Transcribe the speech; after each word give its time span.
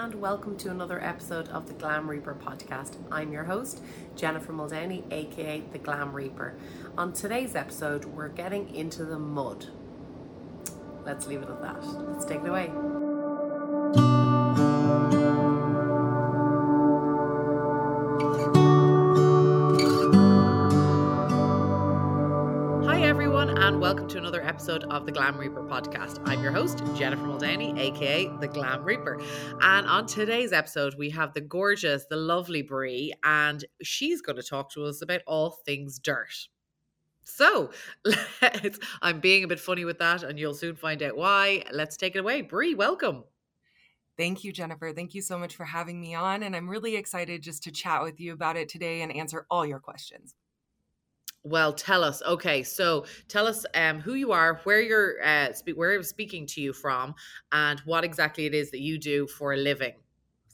and 0.00 0.14
welcome 0.14 0.56
to 0.56 0.70
another 0.70 0.98
episode 1.04 1.46
of 1.50 1.66
the 1.66 1.74
Glam 1.74 2.08
Reaper 2.08 2.34
podcast. 2.34 2.96
I'm 3.12 3.34
your 3.34 3.44
host, 3.44 3.82
Jennifer 4.16 4.50
Muldowney, 4.50 5.04
aka 5.12 5.62
the 5.72 5.78
Glam 5.78 6.14
Reaper. 6.14 6.54
On 6.96 7.12
today's 7.12 7.54
episode, 7.54 8.06
we're 8.06 8.28
getting 8.28 8.74
into 8.74 9.04
the 9.04 9.18
mud. 9.18 9.66
Let's 11.04 11.26
leave 11.26 11.42
it 11.42 11.50
at 11.50 11.60
that. 11.60 11.84
Let's 11.84 12.24
take 12.24 12.40
it 12.40 12.48
away. 12.48 12.70
Episode 24.60 24.84
of 24.92 25.06
the 25.06 25.12
Glam 25.12 25.38
Reaper 25.38 25.62
podcast. 25.62 26.20
I'm 26.26 26.42
your 26.42 26.52
host, 26.52 26.82
Jennifer 26.94 27.22
Muldowney, 27.22 27.78
aka 27.78 28.28
the 28.40 28.46
Glam 28.46 28.84
Reaper. 28.84 29.18
And 29.62 29.86
on 29.86 30.04
today's 30.04 30.52
episode, 30.52 30.96
we 30.98 31.08
have 31.08 31.32
the 31.32 31.40
gorgeous, 31.40 32.04
the 32.10 32.16
lovely 32.16 32.60
Brie, 32.60 33.14
and 33.24 33.64
she's 33.82 34.20
going 34.20 34.36
to 34.36 34.42
talk 34.42 34.70
to 34.72 34.84
us 34.84 35.00
about 35.00 35.22
all 35.26 35.62
things 35.64 35.98
dirt. 35.98 36.48
So, 37.24 37.70
I'm 39.00 39.20
being 39.20 39.44
a 39.44 39.48
bit 39.48 39.60
funny 39.60 39.86
with 39.86 39.98
that, 40.00 40.24
and 40.24 40.38
you'll 40.38 40.52
soon 40.52 40.76
find 40.76 41.02
out 41.02 41.16
why. 41.16 41.64
Let's 41.72 41.96
take 41.96 42.14
it 42.14 42.18
away. 42.18 42.42
Brie, 42.42 42.74
welcome. 42.74 43.24
Thank 44.18 44.44
you, 44.44 44.52
Jennifer. 44.52 44.92
Thank 44.92 45.14
you 45.14 45.22
so 45.22 45.38
much 45.38 45.56
for 45.56 45.64
having 45.64 45.98
me 45.98 46.14
on. 46.14 46.42
And 46.42 46.54
I'm 46.54 46.68
really 46.68 46.96
excited 46.96 47.42
just 47.42 47.62
to 47.62 47.70
chat 47.70 48.02
with 48.02 48.20
you 48.20 48.34
about 48.34 48.58
it 48.58 48.68
today 48.68 49.00
and 49.00 49.10
answer 49.10 49.46
all 49.50 49.64
your 49.64 49.80
questions. 49.80 50.34
Well, 51.42 51.72
tell 51.72 52.04
us. 52.04 52.22
Okay, 52.22 52.62
so 52.62 53.06
tell 53.28 53.46
us 53.46 53.64
um, 53.74 54.00
who 54.00 54.14
you 54.14 54.32
are, 54.32 54.60
where 54.64 54.80
you're, 54.80 55.22
uh, 55.24 55.52
spe- 55.52 55.74
where 55.74 55.94
I'm 55.94 56.02
speaking 56.02 56.46
to 56.48 56.60
you 56.60 56.72
from, 56.72 57.14
and 57.50 57.80
what 57.80 58.04
exactly 58.04 58.44
it 58.46 58.54
is 58.54 58.70
that 58.72 58.80
you 58.80 58.98
do 58.98 59.26
for 59.26 59.54
a 59.54 59.56
living. 59.56 59.94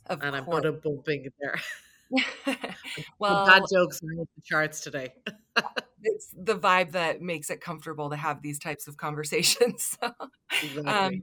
Of 0.06 0.20
and 0.20 0.36
I'm 0.36 0.45
course. 0.45 0.64
a 0.64 0.72
bumping 0.72 1.28
there. 1.40 1.60
well, 3.18 3.45
bad 3.45 3.64
jokes 3.73 4.01
are 4.02 4.20
off 4.20 4.29
the 4.37 4.42
charts 4.45 4.80
today. 4.80 5.14
it's 6.02 6.34
the 6.37 6.57
vibe 6.57 6.92
that 6.92 7.20
makes 7.20 7.51
it 7.51 7.60
comfortable 7.60 8.10
to 8.10 8.16
have 8.16 8.42
these 8.42 8.59
types 8.59 8.87
of 8.87 8.96
conversations. 8.96 9.96
So, 10.01 10.12
Exactly. 10.62 10.92
um, 10.95 11.23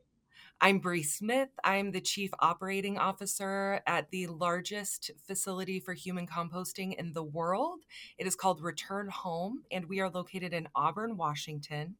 I'm 0.63 0.79
Bree 0.79 1.03
Smith. 1.03 1.49
I'm 1.65 1.91
the 1.91 1.99
Chief 1.99 2.31
Operating 2.39 2.97
Officer 2.97 3.81
at 3.85 4.09
the 4.11 4.27
largest 4.27 5.11
facility 5.27 5.81
for 5.81 5.93
human 5.93 6.25
composting 6.25 6.95
in 6.95 7.11
the 7.11 7.21
world. 7.21 7.81
It 8.17 8.27
is 8.27 8.37
called 8.37 8.61
Return 8.61 9.09
Home, 9.09 9.63
and 9.73 9.89
we 9.89 9.99
are 9.99 10.09
located 10.09 10.53
in 10.53 10.69
Auburn, 10.73 11.17
Washington. 11.17 11.95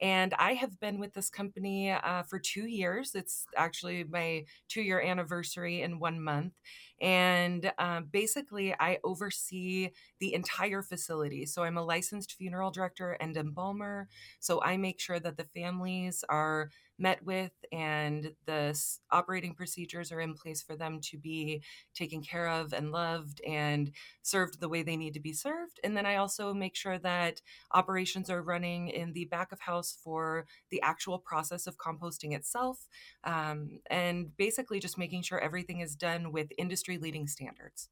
And 0.00 0.34
I 0.36 0.54
have 0.54 0.80
been 0.80 0.98
with 0.98 1.14
this 1.14 1.30
company 1.30 1.92
uh, 1.92 2.24
for 2.24 2.40
two 2.40 2.66
years. 2.66 3.14
It's 3.14 3.46
actually 3.56 4.02
my 4.02 4.46
two 4.66 4.82
year 4.82 5.00
anniversary 5.00 5.82
in 5.82 6.00
one 6.00 6.20
month. 6.20 6.54
And 7.00 7.70
um, 7.78 8.08
basically, 8.10 8.74
I 8.80 8.98
oversee 9.04 9.90
the 10.18 10.34
entire 10.34 10.82
facility. 10.82 11.46
So 11.46 11.62
I'm 11.62 11.78
a 11.78 11.84
licensed 11.84 12.32
funeral 12.32 12.72
director 12.72 13.12
and 13.12 13.36
embalmer. 13.36 14.08
So 14.40 14.60
I 14.60 14.76
make 14.76 14.98
sure 14.98 15.20
that 15.20 15.36
the 15.36 15.44
families 15.44 16.24
are 16.28 16.70
met 16.98 17.24
with 17.24 17.52
and 17.72 18.32
the 18.46 18.78
operating 19.10 19.54
procedures 19.54 20.10
are 20.10 20.20
in 20.20 20.34
place 20.34 20.62
for 20.62 20.76
them 20.76 21.00
to 21.00 21.16
be 21.16 21.62
taken 21.94 22.22
care 22.22 22.48
of 22.48 22.72
and 22.72 22.90
loved 22.90 23.40
and 23.46 23.92
served 24.22 24.60
the 24.60 24.68
way 24.68 24.82
they 24.82 24.96
need 24.96 25.14
to 25.14 25.20
be 25.20 25.32
served. 25.32 25.80
And 25.84 25.96
then 25.96 26.06
I 26.06 26.16
also 26.16 26.52
make 26.52 26.74
sure 26.74 26.98
that 26.98 27.40
operations 27.72 28.30
are 28.30 28.42
running 28.42 28.88
in 28.88 29.12
the 29.12 29.26
back 29.26 29.52
of 29.52 29.60
house 29.60 29.96
for 30.02 30.46
the 30.70 30.82
actual 30.82 31.18
process 31.18 31.66
of 31.66 31.76
composting 31.78 32.34
itself. 32.34 32.86
Um, 33.24 33.80
and 33.88 34.36
basically 34.36 34.80
just 34.80 34.98
making 34.98 35.22
sure 35.22 35.38
everything 35.38 35.80
is 35.80 35.94
done 35.94 36.32
with 36.32 36.52
industry 36.58 36.98
leading 36.98 37.26
standards. 37.26 37.88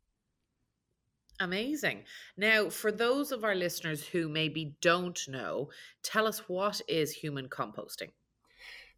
Amazing. 1.38 2.04
Now, 2.36 2.70
for 2.70 2.91
those 2.91 3.30
of 3.30 3.44
our 3.44 3.54
listeners 3.54 4.06
who 4.06 4.28
maybe 4.28 4.74
don't 4.80 5.20
know, 5.28 5.69
tell 6.02 6.26
us 6.26 6.48
what 6.48 6.81
is 6.88 7.12
human 7.12 7.48
composting? 7.48 8.10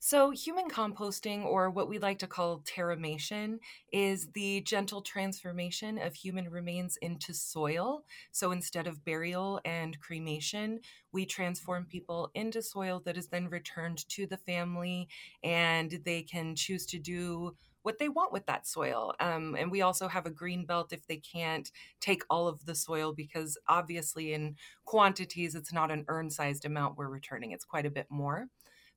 So, 0.00 0.30
human 0.30 0.68
composting, 0.70 1.44
or 1.44 1.70
what 1.70 1.88
we 1.88 1.98
like 1.98 2.20
to 2.20 2.26
call 2.28 2.60
terramation, 2.60 3.58
is 3.92 4.28
the 4.32 4.60
gentle 4.60 5.02
transformation 5.02 5.98
of 5.98 6.14
human 6.14 6.50
remains 6.50 6.96
into 6.98 7.34
soil. 7.34 8.04
So, 8.30 8.52
instead 8.52 8.86
of 8.86 9.04
burial 9.04 9.60
and 9.64 9.98
cremation, 9.98 10.80
we 11.12 11.26
transform 11.26 11.86
people 11.86 12.30
into 12.34 12.62
soil 12.62 13.00
that 13.06 13.16
is 13.16 13.28
then 13.28 13.48
returned 13.48 14.08
to 14.10 14.26
the 14.26 14.36
family, 14.36 15.08
and 15.42 15.90
they 16.04 16.22
can 16.22 16.54
choose 16.54 16.86
to 16.86 16.98
do 16.98 17.56
what 17.82 17.98
they 17.98 18.08
want 18.08 18.32
with 18.32 18.46
that 18.46 18.66
soil. 18.66 19.14
Um, 19.18 19.56
and 19.56 19.70
we 19.70 19.82
also 19.82 20.08
have 20.08 20.26
a 20.26 20.30
green 20.30 20.64
belt 20.66 20.92
if 20.92 21.06
they 21.06 21.16
can't 21.16 21.70
take 22.00 22.22
all 22.30 22.46
of 22.46 22.66
the 22.66 22.74
soil, 22.76 23.12
because 23.12 23.58
obviously, 23.66 24.32
in 24.32 24.56
quantities, 24.84 25.54
it's 25.56 25.72
not 25.72 25.90
an 25.90 26.04
urn 26.08 26.30
sized 26.30 26.64
amount 26.64 26.96
we're 26.96 27.08
returning, 27.08 27.50
it's 27.50 27.64
quite 27.64 27.86
a 27.86 27.90
bit 27.90 28.06
more. 28.10 28.48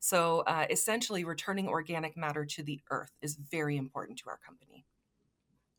So, 0.02 0.42
uh, 0.42 0.68
essentially, 0.70 1.24
returning 1.24 1.70
organic 1.70 2.18
matter 2.18 2.46
to 2.46 2.64
the 2.64 2.82
earth 2.92 3.14
is 3.22 3.36
very 3.38 3.78
important 3.78 4.20
to 4.20 4.30
our 4.30 4.38
company. 4.38 4.86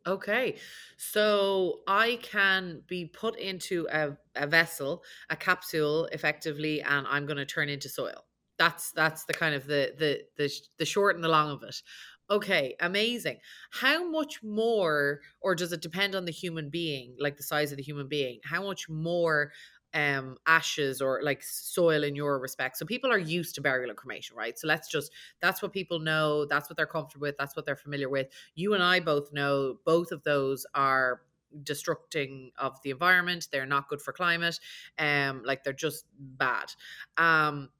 Okay. 0.04 0.58
So 0.96 1.82
I 1.86 2.18
can 2.22 2.82
be 2.88 3.06
put 3.06 3.36
into 3.38 3.86
a, 3.92 4.16
a 4.34 4.48
vessel, 4.48 5.04
a 5.30 5.36
capsule 5.36 6.06
effectively, 6.06 6.82
and 6.82 7.06
I'm 7.06 7.24
going 7.24 7.36
to 7.36 7.46
turn 7.46 7.68
into 7.68 7.88
soil. 7.88 8.26
That's 8.58 8.90
that's 8.92 9.24
the 9.26 9.32
kind 9.32 9.54
of 9.54 9.66
the 9.66 9.94
the 9.96 10.24
the 10.36 10.52
the 10.78 10.84
short 10.84 11.14
and 11.14 11.24
the 11.24 11.28
long 11.28 11.50
of 11.50 11.62
it. 11.62 11.82
Okay, 12.30 12.74
amazing. 12.80 13.38
How 13.70 14.08
much 14.08 14.42
more 14.42 15.20
or 15.40 15.54
does 15.54 15.72
it 15.72 15.82
depend 15.82 16.14
on 16.14 16.24
the 16.24 16.32
human 16.32 16.68
being, 16.70 17.14
like 17.18 17.36
the 17.36 17.42
size 17.42 17.70
of 17.72 17.76
the 17.76 17.82
human 17.84 18.08
being? 18.08 18.40
How 18.44 18.62
much 18.62 18.88
more 18.88 19.52
um 19.94 20.36
ashes 20.46 21.00
or 21.02 21.20
like 21.22 21.42
soil 21.42 22.04
in 22.04 22.16
your 22.16 22.38
respect? 22.38 22.76
So 22.78 22.86
people 22.86 23.12
are 23.12 23.18
used 23.18 23.54
to 23.56 23.60
burial 23.60 23.90
and 23.90 23.96
cremation, 23.96 24.36
right? 24.36 24.58
So 24.58 24.66
let's 24.66 24.88
just 24.88 25.12
that's 25.40 25.62
what 25.62 25.72
people 25.72 25.98
know, 25.98 26.46
that's 26.46 26.68
what 26.70 26.76
they're 26.76 26.86
comfortable 26.86 27.22
with, 27.26 27.36
that's 27.38 27.56
what 27.56 27.66
they're 27.66 27.76
familiar 27.76 28.08
with 28.08 28.28
you 28.54 28.74
and 28.74 28.82
I 28.82 29.00
both 29.00 29.32
know 29.32 29.78
both 29.84 30.12
of 30.12 30.22
those 30.22 30.66
are 30.74 31.22
destructing 31.64 32.50
of 32.56 32.80
the 32.82 32.90
environment. 32.90 33.48
They're 33.52 33.66
not 33.66 33.88
good 33.88 34.00
for 34.00 34.12
climate. 34.12 34.58
Um, 34.98 35.42
like 35.44 35.64
they're 35.64 35.72
just 35.72 36.06
bad. 36.18 36.72
Um, 37.16 37.70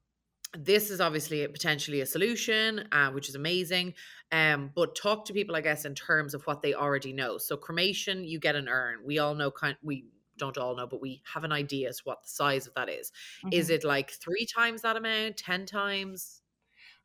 this 0.55 0.91
is 0.91 1.01
obviously 1.01 1.47
potentially 1.47 2.01
a 2.01 2.05
solution, 2.05 2.87
uh, 2.91 3.09
which 3.11 3.27
is 3.27 3.35
amazing. 3.35 3.95
Um, 4.31 4.71
but 4.75 4.95
talk 4.95 5.25
to 5.25 5.33
people, 5.33 5.55
I 5.55 5.61
guess, 5.61 5.85
in 5.85 5.95
terms 5.95 6.35
of 6.35 6.43
what 6.43 6.61
they 6.61 6.75
already 6.75 7.11
know. 7.11 7.39
So 7.39 7.57
cremation, 7.57 8.23
you 8.23 8.39
get 8.39 8.55
an 8.55 8.69
urn. 8.69 8.99
We 9.03 9.17
all 9.17 9.33
know 9.33 9.49
kind. 9.49 9.75
We 9.81 10.05
don't 10.37 10.57
all 10.57 10.75
know, 10.75 10.87
but 10.87 11.01
we 11.01 11.21
have 11.33 11.43
an 11.43 11.51
idea 11.51 11.89
as 11.89 12.05
what 12.05 12.23
the 12.23 12.29
size 12.29 12.67
of 12.67 12.73
that 12.75 12.89
is. 12.89 13.11
Is 13.51 13.69
Mhm. 13.69 13.71
it 13.71 13.83
like 13.83 14.11
three 14.11 14.45
times 14.55 14.81
that 14.83 14.97
amount, 14.97 15.37
ten 15.37 15.65
times? 15.65 16.41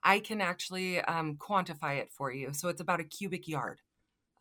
I 0.04 0.20
can 0.20 0.40
actually 0.40 1.00
um, 1.02 1.36
quantify 1.38 1.98
it 2.00 2.12
for 2.12 2.32
you. 2.32 2.52
So, 2.54 2.68
it's 2.68 2.80
about 2.80 3.00
a 3.00 3.04
cubic 3.04 3.48
yard. 3.48 3.82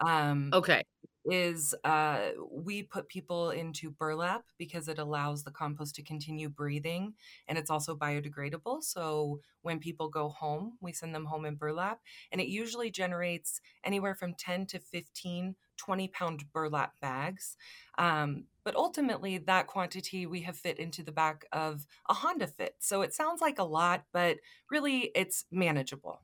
Um, 0.01 0.53
Okay. 0.53 0.83
Is 1.29 1.75
uh, 1.83 2.31
we 2.51 2.83
put 2.83 3.09
people 3.09 3.49
into 3.51 3.91
burlap 3.91 4.45
because 4.57 4.87
it 4.87 4.99
allows 4.99 5.43
the 5.43 5.51
compost 5.51 5.95
to 5.95 6.03
continue 6.03 6.49
breathing 6.49 7.13
and 7.47 7.57
it's 7.57 7.69
also 7.69 7.95
biodegradable. 7.95 8.83
So 8.83 9.41
when 9.61 9.79
people 9.79 10.09
go 10.09 10.29
home, 10.29 10.77
we 10.81 10.93
send 10.93 11.13
them 11.13 11.25
home 11.25 11.45
in 11.45 11.55
burlap 11.55 12.01
and 12.31 12.39
it 12.39 12.47
usually 12.47 12.89
generates 12.91 13.59
anywhere 13.83 14.15
from 14.15 14.33
10 14.33 14.65
to 14.67 14.79
15 14.79 15.55
20 15.77 16.07
pound 16.07 16.51
burlap 16.51 16.99
bags. 16.99 17.55
Um, 17.97 18.45
but 18.63 18.75
ultimately, 18.75 19.37
that 19.37 19.67
quantity 19.67 20.25
we 20.25 20.41
have 20.41 20.57
fit 20.57 20.79
into 20.79 21.03
the 21.03 21.11
back 21.11 21.45
of 21.51 21.85
a 22.09 22.13
Honda 22.15 22.47
Fit. 22.47 22.75
So 22.79 23.01
it 23.01 23.13
sounds 23.13 23.41
like 23.41 23.59
a 23.59 23.63
lot, 23.63 24.05
but 24.11 24.37
really 24.71 25.11
it's 25.15 25.45
manageable. 25.51 26.21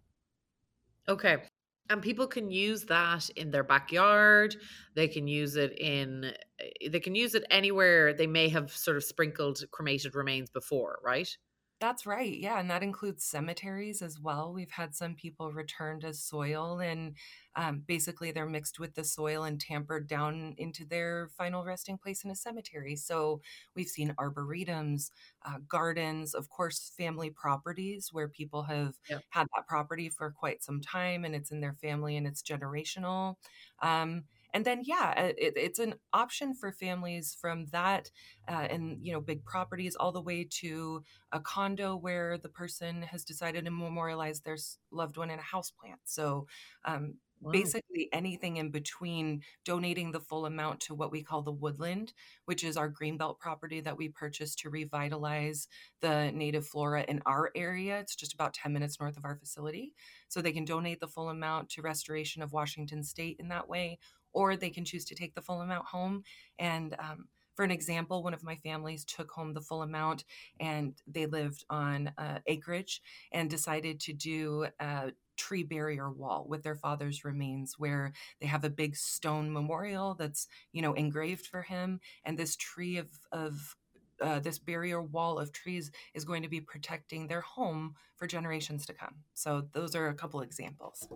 Okay. 1.07 1.43
And 1.89 2.01
people 2.01 2.27
can 2.27 2.49
use 2.49 2.83
that 2.85 3.29
in 3.31 3.51
their 3.51 3.63
backyard. 3.63 4.55
They 4.95 5.07
can 5.07 5.27
use 5.27 5.55
it 5.55 5.77
in, 5.77 6.33
eh, 6.59 6.89
they 6.89 6.99
can 6.99 7.13
use 7.15 7.35
it 7.35 7.43
anywhere 7.49 8.13
they 8.13 8.27
may 8.27 8.47
have 8.49 8.71
sort 8.71 8.97
of 8.97 9.03
sprinkled 9.03 9.63
cremated 9.71 10.15
remains 10.15 10.49
before, 10.49 10.99
right? 11.03 11.29
That's 11.79 12.05
right. 12.05 12.37
Yeah. 12.39 12.59
And 12.59 12.69
that 12.71 12.81
includes 12.81 13.25
cemeteries 13.25 14.01
as 14.01 14.17
well. 14.17 14.53
We've 14.53 14.71
had 14.71 14.95
some 14.95 15.15
people 15.15 15.51
returned 15.51 16.05
as 16.05 16.23
soil, 16.23 16.79
and 16.79 17.17
um, 17.55 17.79
basically 17.81 18.31
they're 18.31 18.45
mixed 18.47 18.79
with 18.79 18.95
the 18.95 19.03
soil 19.03 19.43
and 19.43 19.59
tampered 19.59 20.07
down 20.07 20.55
into 20.57 20.85
their 20.85 21.27
final 21.27 21.65
resting 21.65 21.97
place 21.97 22.23
in 22.23 22.31
a 22.31 22.35
cemetery. 22.35 22.95
So 22.95 23.41
we've 23.75 23.89
seen 23.89 24.13
arboretums, 24.17 25.11
uh, 25.41 25.59
gardens, 25.67 26.33
of 26.33 26.47
course, 26.49 26.89
family 26.97 27.31
properties 27.31 28.13
where 28.13 28.29
people 28.29 28.63
have 28.63 28.97
Yeah. 29.07 29.19
had 29.29 29.47
that 29.55 29.67
property 29.67 30.09
for 30.09 30.31
quite 30.31 30.63
some 30.63 30.79
time 30.79 31.25
and 31.25 31.35
it's 31.35 31.51
in 31.51 31.59
their 31.59 31.73
family 31.73 32.15
and 32.15 32.25
it's 32.25 32.41
generational. 32.43 33.35
Um, 33.79 34.25
and 34.53 34.65
then 34.65 34.81
yeah 34.83 35.13
uh, 35.17 35.33
it, 35.37 35.53
it's 35.55 35.79
an 35.79 35.95
option 36.13 36.53
for 36.53 36.71
families 36.71 37.35
from 37.39 37.65
that 37.67 38.09
uh, 38.47 38.67
and 38.69 38.97
you 39.01 39.11
know 39.11 39.21
big 39.21 39.43
properties 39.45 39.95
all 39.95 40.11
the 40.11 40.21
way 40.21 40.47
to 40.49 41.03
a 41.31 41.39
condo 41.39 41.95
where 41.95 42.37
the 42.37 42.49
person 42.49 43.01
has 43.03 43.23
decided 43.23 43.65
to 43.65 43.71
memorialize 43.71 44.41
their 44.41 44.57
loved 44.91 45.17
one 45.17 45.29
in 45.29 45.39
a 45.39 45.43
house 45.43 45.71
plant 45.71 45.99
so 46.05 46.47
um, 46.85 47.15
Wow. 47.41 47.51
basically 47.51 48.07
anything 48.13 48.55
in 48.55 48.71
between 48.71 49.41
donating 49.65 50.13
the 50.13 50.21
full 50.21 50.45
amount 50.45 50.79
to 50.79 50.95
what 50.95 51.11
we 51.11 51.21
call 51.21 51.41
the 51.41 51.51
woodland, 51.51 52.13
which 52.45 52.63
is 52.63 52.77
our 52.77 52.89
greenbelt 52.89 53.37
property 53.37 53.81
that 53.81 53.97
we 53.97 54.07
purchased 54.07 54.59
to 54.59 54.69
revitalize 54.69 55.67
the 55.99 56.31
native 56.31 56.65
flora 56.65 57.03
in 57.05 57.21
our 57.25 57.51
area. 57.53 57.99
It's 57.99 58.15
just 58.15 58.33
about 58.33 58.53
10 58.53 58.71
minutes 58.71 58.97
north 58.97 59.17
of 59.17 59.25
our 59.25 59.35
facility. 59.35 59.93
So 60.29 60.41
they 60.41 60.53
can 60.53 60.63
donate 60.63 61.01
the 61.01 61.07
full 61.07 61.27
amount 61.27 61.69
to 61.71 61.81
restoration 61.81 62.41
of 62.41 62.53
Washington 62.53 63.03
state 63.03 63.35
in 63.39 63.49
that 63.49 63.67
way, 63.67 63.99
or 64.33 64.55
they 64.55 64.69
can 64.69 64.85
choose 64.85 65.05
to 65.05 65.15
take 65.15 65.35
the 65.35 65.41
full 65.41 65.61
amount 65.61 65.85
home. 65.85 66.23
And 66.59 66.95
um, 66.99 67.27
for 67.55 67.63
an 67.63 67.71
example, 67.71 68.23
one 68.23 68.33
of 68.33 68.43
my 68.43 68.55
families 68.57 69.05
took 69.05 69.31
home 69.31 69.53
the 69.53 69.61
full 69.61 69.83
amount 69.83 70.25
and 70.59 70.95
they 71.07 71.25
lived 71.25 71.65
on 71.69 72.11
uh, 72.17 72.39
acreage 72.47 73.01
and 73.31 73.49
decided 73.49 73.99
to 74.01 74.13
do 74.13 74.67
a 74.79 75.11
tree 75.35 75.63
barrier 75.63 76.11
wall 76.11 76.45
with 76.47 76.63
their 76.63 76.75
father's 76.75 77.25
remains 77.25 77.75
where 77.77 78.13
they 78.39 78.47
have 78.47 78.63
a 78.63 78.69
big 78.69 78.95
stone 78.95 79.51
memorial 79.51 80.13
that's 80.13 80.47
you 80.73 80.81
know 80.81 80.93
engraved 80.93 81.47
for 81.47 81.63
him 81.63 81.99
and 82.23 82.37
this 82.37 82.55
tree 82.55 82.97
of 82.97 83.09
of 83.31 83.75
uh, 84.21 84.39
this 84.39 84.59
barrier 84.59 85.01
wall 85.01 85.39
of 85.39 85.51
trees 85.51 85.89
is 86.13 86.23
going 86.23 86.43
to 86.43 86.47
be 86.47 86.61
protecting 86.61 87.27
their 87.27 87.41
home 87.41 87.95
for 88.15 88.27
generations 88.27 88.85
to 88.85 88.93
come 88.93 89.15
so 89.33 89.63
those 89.73 89.95
are 89.95 90.09
a 90.09 90.13
couple 90.13 90.39
examples 90.41 91.07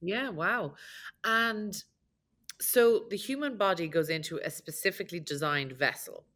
Yeah, 0.00 0.28
wow. 0.28 0.74
And 1.24 1.82
so 2.60 3.06
the 3.10 3.16
human 3.16 3.56
body 3.56 3.88
goes 3.88 4.08
into 4.10 4.38
a 4.44 4.50
specifically 4.50 5.20
designed 5.20 5.72
vessel 5.72 6.26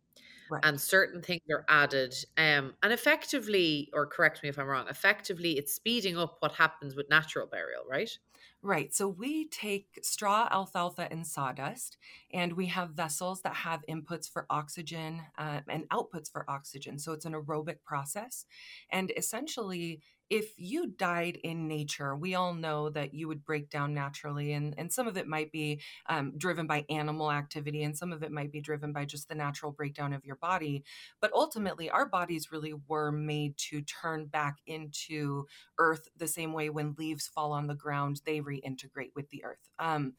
and 0.62 0.80
certain 0.80 1.22
things 1.22 1.42
are 1.50 1.64
added 1.68 2.14
um 2.38 2.74
and 2.82 2.92
effectively 2.92 3.90
or 3.94 4.06
correct 4.06 4.42
me 4.42 4.48
if 4.50 4.58
i'm 4.58 4.66
wrong 4.66 4.88
effectively 4.88 5.58
it's 5.58 5.74
speeding 5.74 6.18
up 6.18 6.36
what 6.40 6.52
happens 6.52 6.96
with 6.96 7.08
natural 7.10 7.46
burial 7.46 7.84
right 7.88 8.18
Right. 8.60 8.92
So 8.92 9.08
we 9.08 9.46
take 9.48 10.00
straw, 10.02 10.48
alfalfa, 10.50 11.06
and 11.12 11.24
sawdust, 11.26 11.96
and 12.32 12.54
we 12.54 12.66
have 12.66 12.90
vessels 12.90 13.42
that 13.42 13.54
have 13.54 13.84
inputs 13.88 14.28
for 14.28 14.46
oxygen 14.50 15.22
uh, 15.36 15.60
and 15.68 15.88
outputs 15.90 16.30
for 16.30 16.48
oxygen. 16.50 16.98
So 16.98 17.12
it's 17.12 17.24
an 17.24 17.34
aerobic 17.34 17.84
process. 17.84 18.46
And 18.90 19.12
essentially, 19.16 20.02
if 20.30 20.52
you 20.56 20.88
died 20.88 21.38
in 21.42 21.68
nature, 21.68 22.14
we 22.14 22.34
all 22.34 22.54
know 22.54 22.90
that 22.90 23.14
you 23.14 23.28
would 23.28 23.44
break 23.44 23.70
down 23.70 23.94
naturally, 23.94 24.52
and, 24.52 24.74
and 24.76 24.92
some 24.92 25.08
of 25.08 25.16
it 25.16 25.26
might 25.26 25.50
be 25.52 25.80
um, 26.08 26.32
driven 26.36 26.66
by 26.66 26.84
animal 26.90 27.32
activity, 27.32 27.82
and 27.82 27.96
some 27.96 28.12
of 28.12 28.22
it 28.22 28.30
might 28.30 28.52
be 28.52 28.60
driven 28.60 28.92
by 28.92 29.04
just 29.04 29.28
the 29.28 29.34
natural 29.34 29.72
breakdown 29.72 30.12
of 30.12 30.24
your 30.24 30.36
body. 30.36 30.84
But 31.20 31.32
ultimately, 31.32 31.88
our 31.90 32.06
bodies 32.06 32.52
really 32.52 32.74
were 32.88 33.10
made 33.10 33.56
to 33.70 33.82
turn 33.82 34.26
back 34.26 34.58
into 34.66 35.46
earth 35.78 36.08
the 36.16 36.28
same 36.28 36.52
way 36.52 36.70
when 36.70 36.94
leaves 36.98 37.26
fall 37.26 37.52
on 37.52 37.66
the 37.66 37.74
ground, 37.74 38.20
they 38.24 38.40
reintegrate 38.40 39.12
with 39.14 39.30
the 39.30 39.44
earth. 39.44 39.70
Um, 39.78 40.14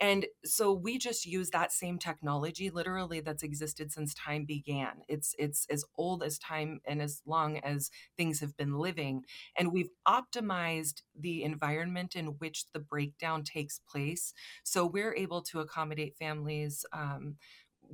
and 0.00 0.26
so 0.44 0.72
we 0.72 0.96
just 0.98 1.26
use 1.26 1.50
that 1.50 1.72
same 1.72 1.98
technology 1.98 2.70
literally 2.70 3.20
that's 3.20 3.42
existed 3.42 3.90
since 3.92 4.14
time 4.14 4.44
began. 4.44 5.02
It's 5.08 5.34
it's 5.38 5.66
as 5.70 5.84
old 5.96 6.22
as 6.22 6.38
time 6.38 6.80
and 6.86 7.02
as 7.02 7.20
long 7.26 7.58
as 7.58 7.90
things 8.16 8.40
have 8.40 8.56
been 8.56 8.78
living. 8.78 9.24
And 9.56 9.72
we've 9.72 9.90
optimized 10.06 11.02
the 11.18 11.42
environment 11.42 12.14
in 12.14 12.26
which 12.38 12.66
the 12.72 12.78
breakdown 12.80 13.42
takes 13.42 13.80
place. 13.80 14.32
So 14.62 14.86
we're 14.86 15.14
able 15.14 15.42
to 15.42 15.60
accommodate 15.60 16.16
families 16.16 16.84
um, 16.92 17.36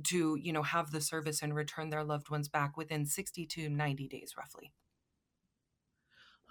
to, 0.03 0.37
you 0.41 0.53
know, 0.53 0.63
have 0.63 0.91
the 0.91 1.01
service 1.01 1.41
and 1.41 1.55
return 1.55 1.89
their 1.89 2.03
loved 2.03 2.29
ones 2.29 2.49
back 2.49 2.77
within 2.77 3.05
60 3.05 3.45
to 3.47 3.69
90 3.69 4.07
days 4.07 4.33
roughly. 4.37 4.73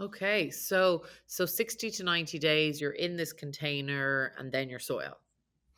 okay 0.01 0.51
so 0.51 1.05
so 1.27 1.47
60 1.47 1.91
to 1.91 2.03
90 2.05 2.39
days 2.39 2.81
you're 2.81 2.91
in 2.93 3.17
this 3.17 3.33
container 3.33 4.33
and 4.39 4.51
then 4.51 4.69
your 4.69 4.81
soil 4.81 5.19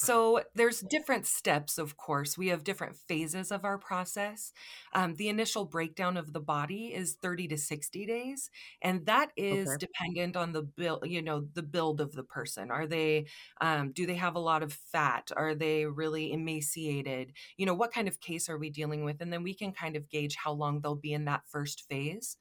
So 0.00 0.42
there's 0.54 0.78
different 0.80 1.26
steps, 1.26 1.76
of 1.76 1.96
course. 1.96 2.38
We 2.38 2.48
have 2.48 2.62
different 2.62 2.94
phases 3.08 3.50
of 3.50 3.64
our 3.64 3.78
process. 3.78 4.52
Um, 4.94 5.16
the 5.16 5.28
initial 5.28 5.64
breakdown 5.64 6.16
of 6.16 6.32
the 6.32 6.38
body 6.40 6.94
is 6.94 7.16
30 7.20 7.48
to 7.48 7.58
60 7.58 8.06
days, 8.06 8.48
and 8.80 9.04
that 9.06 9.32
is 9.36 9.74
okay 9.74 9.76
dependent 9.76 10.36
on 10.36 10.52
the 10.52 10.62
build, 10.62 11.04
you 11.04 11.20
know, 11.20 11.48
the 11.52 11.64
build 11.64 12.00
of 12.00 12.12
the 12.12 12.22
person. 12.22 12.70
Are 12.70 12.86
they, 12.86 13.26
um, 13.60 13.90
do 13.90 14.06
they 14.06 14.14
have 14.14 14.36
a 14.36 14.38
lot 14.38 14.62
of 14.62 14.72
fat? 14.72 15.32
Are 15.36 15.56
they 15.56 15.84
really 15.84 16.32
emaciated? 16.32 17.32
You 17.56 17.66
know, 17.66 17.74
what 17.74 17.92
kind 17.92 18.06
of 18.06 18.20
case 18.20 18.48
are 18.48 18.58
we 18.58 18.70
dealing 18.70 19.02
with? 19.02 19.20
And 19.20 19.32
then 19.32 19.42
we 19.42 19.52
can 19.52 19.72
kind 19.72 19.96
of 19.96 20.08
gauge 20.08 20.36
how 20.36 20.52
long 20.52 20.80
they'll 20.80 20.94
be 20.94 21.12
in 21.12 21.24
that 21.24 21.42
first 21.48 21.88
phase. 21.88 22.36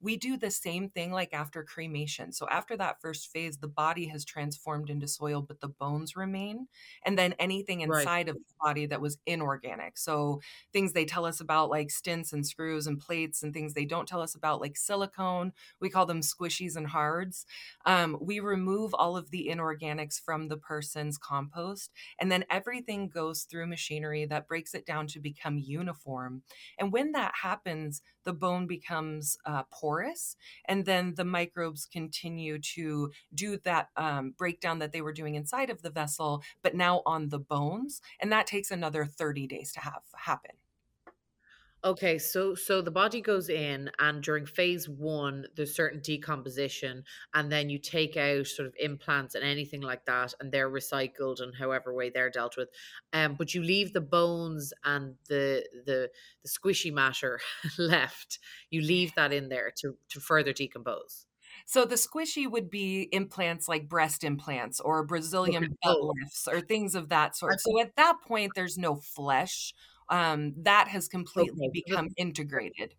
We 0.00 0.16
do 0.16 0.36
the 0.36 0.50
same 0.50 0.88
thing 0.90 1.12
like 1.12 1.32
after 1.32 1.62
cremation. 1.62 2.32
So 2.32 2.48
after 2.48 2.76
that 2.76 3.00
first 3.00 3.30
phase, 3.30 3.58
the 3.58 3.68
body 3.68 4.06
has 4.08 4.24
transformed 4.24 4.90
into 4.90 5.06
soil, 5.06 5.42
but 5.42 5.60
the 5.60 5.68
bones 5.68 6.16
remain 6.16 6.66
and 7.04 7.18
then 7.18 7.34
anything 7.38 7.86
right 7.88 8.00
inside 8.00 8.28
of 8.28 8.36
the 8.36 8.54
body 8.60 8.86
that 8.86 9.00
was 9.00 9.18
inorganic. 9.26 9.98
So 9.98 10.40
things 10.72 10.92
they 10.92 11.04
tell 11.04 11.24
us 11.24 11.40
about 11.40 11.70
like 11.70 11.90
stints 11.90 12.32
and 12.32 12.46
screws 12.46 12.86
and 12.86 12.98
plates 12.98 13.42
and 13.42 13.52
things 13.52 13.74
they 13.74 13.84
don't 13.84 14.08
tell 14.08 14.20
us 14.20 14.34
about 14.34 14.60
like 14.60 14.76
silicone, 14.76 15.52
we 15.80 15.90
call 15.90 16.06
them 16.06 16.20
squishies 16.20 16.76
and 16.76 16.86
hards. 16.86 17.46
Um, 17.86 18.18
we 18.20 18.40
remove 18.40 18.94
all 18.94 19.16
of 19.16 19.30
the 19.30 19.48
inorganics 19.50 20.20
from 20.20 20.48
the 20.48 20.56
person's 20.56 21.18
compost 21.18 21.90
and 22.18 22.30
then 22.30 22.44
everything 22.50 23.08
goes 23.08 23.42
through 23.42 23.66
machinery 23.66 24.24
that 24.26 24.48
breaks 24.48 24.74
it 24.74 24.86
down 24.86 25.06
to 25.08 25.20
become 25.20 25.58
uniform. 25.58 26.42
And 26.78 26.92
when 26.92 27.12
that 27.12 27.32
happens, 27.42 28.02
the 28.24 28.32
bone 28.32 28.66
becomes 28.66 29.36
uh, 29.44 29.64
porous 29.72 30.36
and 30.66 30.84
then 30.84 31.14
the 31.16 31.24
microbes 31.24 31.86
continue 31.86 32.58
to 32.58 33.10
do 33.34 33.58
that 33.64 33.88
um, 33.96 34.34
breakdown 34.36 34.78
that 34.78 34.92
they 34.92 35.00
were 35.00 35.12
doing 35.12 35.34
inside 35.34 35.70
of 35.70 35.82
the 35.82 35.90
vessel, 35.90 36.42
but 36.62 36.74
now 36.74 36.91
on 37.00 37.30
the 37.30 37.38
bones. 37.38 38.00
And 38.20 38.30
that 38.32 38.46
takes 38.46 38.70
another 38.70 39.04
30 39.04 39.46
days 39.46 39.72
to 39.72 39.80
have 39.80 40.02
happen. 40.14 40.52
Okay, 41.84 42.16
so 42.16 42.54
so 42.54 42.80
the 42.80 42.92
body 42.92 43.20
goes 43.20 43.48
in, 43.48 43.90
and 43.98 44.22
during 44.22 44.46
phase 44.46 44.88
one, 44.88 45.46
there's 45.56 45.74
certain 45.74 45.98
decomposition, 45.98 47.02
and 47.34 47.50
then 47.50 47.68
you 47.68 47.78
take 47.80 48.16
out 48.16 48.46
sort 48.46 48.68
of 48.68 48.74
implants 48.78 49.34
and 49.34 49.42
anything 49.42 49.80
like 49.80 50.04
that, 50.04 50.32
and 50.38 50.52
they're 50.52 50.70
recycled 50.70 51.40
and 51.40 51.52
however 51.56 51.92
way 51.92 52.08
they're 52.08 52.30
dealt 52.30 52.56
with. 52.56 52.68
Um, 53.12 53.34
but 53.34 53.52
you 53.52 53.64
leave 53.64 53.92
the 53.92 54.00
bones 54.00 54.72
and 54.84 55.16
the 55.28 55.66
the 55.84 56.08
the 56.44 56.48
squishy 56.48 56.92
matter 56.92 57.40
left. 57.78 58.38
You 58.70 58.82
leave 58.82 59.12
that 59.16 59.32
in 59.32 59.48
there 59.48 59.72
to 59.78 59.96
to 60.10 60.20
further 60.20 60.52
decompose. 60.52 61.26
So 61.72 61.86
the 61.86 61.94
squishy 61.94 62.46
would 62.50 62.68
be 62.68 63.08
implants 63.12 63.66
like 63.66 63.88
breast 63.88 64.24
implants 64.24 64.78
or 64.78 65.06
Okay. 65.48 65.66
Brazilian 65.66 65.74
butt 65.82 65.96
Oh, 65.96 66.12
lifts 66.20 66.46
or 66.46 66.60
things 66.60 66.94
of 66.94 67.08
that 67.08 67.34
sort. 67.34 67.60
So 67.60 67.80
at 67.80 67.96
that 67.96 68.20
point, 68.22 68.54
there's 68.54 68.76
no 68.76 68.94
flesh. 68.96 69.72
Um, 70.10 70.52
that 70.64 70.88
has 70.88 71.08
completely 71.08 71.62
okay, 71.62 71.72
become 71.72 72.10
integrated. 72.18 72.94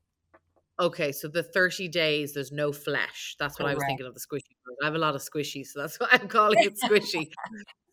Okay, 0.79 1.11
so 1.11 1.27
the 1.27 1.43
30 1.43 1.87
days, 1.87 2.33
there's 2.33 2.51
no 2.51 2.71
flesh. 2.71 3.35
That's 3.39 3.59
what 3.59 3.67
I 3.67 3.73
was 3.73 3.83
thinking 3.83 4.05
of 4.05 4.13
the 4.13 4.19
squishy. 4.19 4.55
I 4.81 4.85
have 4.85 4.95
a 4.95 4.99
lot 4.99 5.15
of 5.15 5.21
squishy, 5.21 5.65
so 5.65 5.81
that's 5.81 5.99
why 5.99 6.07
I'm 6.11 6.27
calling 6.27 6.57
it 6.61 6.75
squishy. 6.75 7.31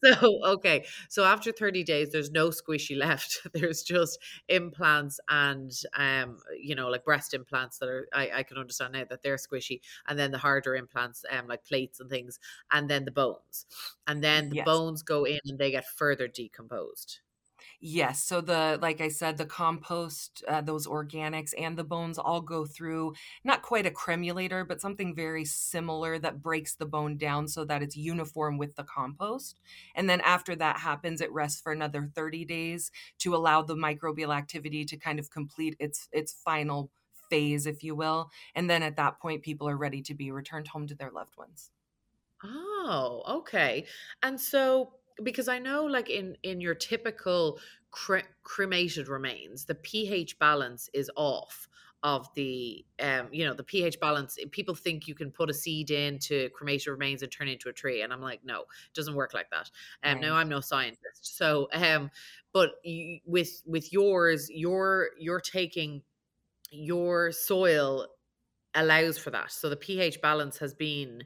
So, 0.02 0.40
okay. 0.46 0.86
So 1.10 1.24
after 1.24 1.52
30 1.52 1.84
days, 1.84 2.12
there's 2.12 2.30
no 2.30 2.48
squishy 2.50 2.96
left. 2.96 3.40
There's 3.52 3.82
just 3.82 4.18
implants 4.48 5.20
and 5.28 5.70
um, 5.94 6.38
you 6.58 6.74
know, 6.74 6.88
like 6.88 7.04
breast 7.04 7.34
implants 7.34 7.78
that 7.78 7.88
are 7.90 8.08
I, 8.12 8.30
I 8.36 8.42
can 8.44 8.56
understand 8.56 8.94
now 8.94 9.04
that 9.10 9.22
they're 9.22 9.36
squishy. 9.36 9.80
And 10.08 10.18
then 10.18 10.30
the 10.30 10.38
harder 10.38 10.74
implants, 10.74 11.24
um, 11.30 11.48
like 11.48 11.64
plates 11.64 12.00
and 12.00 12.08
things, 12.08 12.38
and 12.70 12.88
then 12.88 13.04
the 13.04 13.10
bones. 13.10 13.66
And 14.06 14.24
then 14.24 14.48
the 14.48 14.56
Yes. 14.56 14.70
bones 14.70 15.02
go 15.02 15.24
in 15.24 15.40
and 15.44 15.58
they 15.58 15.70
get 15.70 15.86
further 15.86 16.28
decomposed. 16.28 17.20
Yes. 17.82 18.22
So 18.22 18.42
the 18.42 18.78
like 18.82 19.00
I 19.00 19.08
said, 19.08 19.38
the 19.38 19.46
compost, 19.46 20.44
uh, 20.46 20.60
those 20.60 20.86
organics, 20.86 21.54
and 21.56 21.78
the 21.78 21.84
bones 21.84 22.18
all 22.18 22.42
go 22.42 22.66
through 22.66 23.14
not 23.42 23.62
quite 23.62 23.86
a 23.86 23.90
cremulator, 23.90 24.66
but 24.66 24.82
something 24.82 25.14
very 25.14 25.46
similar 25.46 26.18
that 26.18 26.42
breaks 26.42 26.74
the 26.74 26.84
bone 26.84 27.16
down 27.16 27.48
so 27.48 27.64
that 27.64 27.82
it's 27.82 27.96
uniform 27.96 28.58
with 28.58 28.74
the 28.76 28.84
compost. 28.84 29.60
And 29.94 30.10
then 30.10 30.20
after 30.20 30.54
that 30.56 30.80
happens, 30.80 31.22
it 31.22 31.32
rests 31.32 31.60
for 31.62 31.72
another 31.72 32.10
30 32.14 32.44
days 32.44 32.90
to 33.18 33.34
allow 33.34 33.62
the 33.62 33.76
microbial 33.76 34.36
activity 34.36 34.84
to 34.84 34.96
kind 34.98 35.18
of 35.18 35.30
complete 35.30 35.74
its 35.78 36.06
its 36.12 36.34
final 36.34 36.90
phase, 37.30 37.64
if 37.64 37.82
you 37.82 37.94
will. 37.94 38.30
And 38.54 38.68
then 38.68 38.82
at 38.82 38.96
that 38.96 39.20
point, 39.20 39.42
people 39.42 39.66
are 39.68 39.76
ready 39.76 40.02
to 40.02 40.14
be 40.14 40.30
returned 40.30 40.68
home 40.68 40.86
to 40.88 40.94
their 40.94 41.10
loved 41.10 41.36
ones. 41.38 41.70
Oh, 42.42 43.22
okay. 43.40 43.86
And 44.22 44.40
so 44.40 44.99
because 45.22 45.48
I 45.48 45.58
know 45.58 45.84
like 45.84 46.10
in 46.10 46.36
in 46.42 46.60
your 46.60 46.74
typical 46.74 47.60
cre- 47.90 48.28
cremated 48.42 49.08
remains, 49.08 49.66
the 49.66 49.74
pH 49.74 50.38
balance 50.38 50.88
is 50.94 51.10
off 51.16 51.68
of 52.02 52.32
the 52.34 52.84
um 53.00 53.28
you 53.30 53.44
know 53.44 53.52
the 53.52 53.62
pH 53.62 54.00
balance 54.00 54.38
eh, 54.40 54.46
people 54.50 54.74
think 54.74 55.06
you 55.06 55.14
can 55.14 55.30
put 55.30 55.50
a 55.50 55.54
seed 55.54 55.90
into 55.90 56.48
cremated 56.50 56.88
remains 56.88 57.22
and 57.22 57.30
turn 57.30 57.46
it 57.46 57.52
into 57.52 57.68
a 57.68 57.72
tree 57.74 58.00
and 58.00 58.10
I'm 58.10 58.22
like 58.22 58.42
no 58.42 58.62
it 58.62 58.94
doesn't 58.94 59.14
work 59.14 59.34
like 59.34 59.50
that 59.50 59.70
um 60.02 60.18
now 60.18 60.34
Right. 60.34 60.36
I'm 60.36 60.48
no 60.48 60.60
scientist 60.60 61.36
so 61.36 61.68
um 61.74 62.10
but 62.52 62.76
you, 62.84 63.20
with 63.26 63.62
with 63.66 63.92
yours 63.92 64.48
you're 64.50 65.10
you're 65.18 65.40
taking 65.40 66.02
your 66.70 67.32
soil 67.32 68.08
allows 68.74 69.18
for 69.18 69.30
that 69.30 69.52
so 69.52 69.68
the 69.68 69.76
pH 69.76 70.20
balance 70.22 70.58
has 70.58 70.74
been 70.74 71.24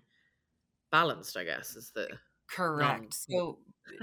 balanced 0.91 1.37
I 1.37 1.45
guess 1.45 1.77
is 1.77 1.91
the 1.93 2.19
Correct. 2.49 3.15
So 3.15 3.59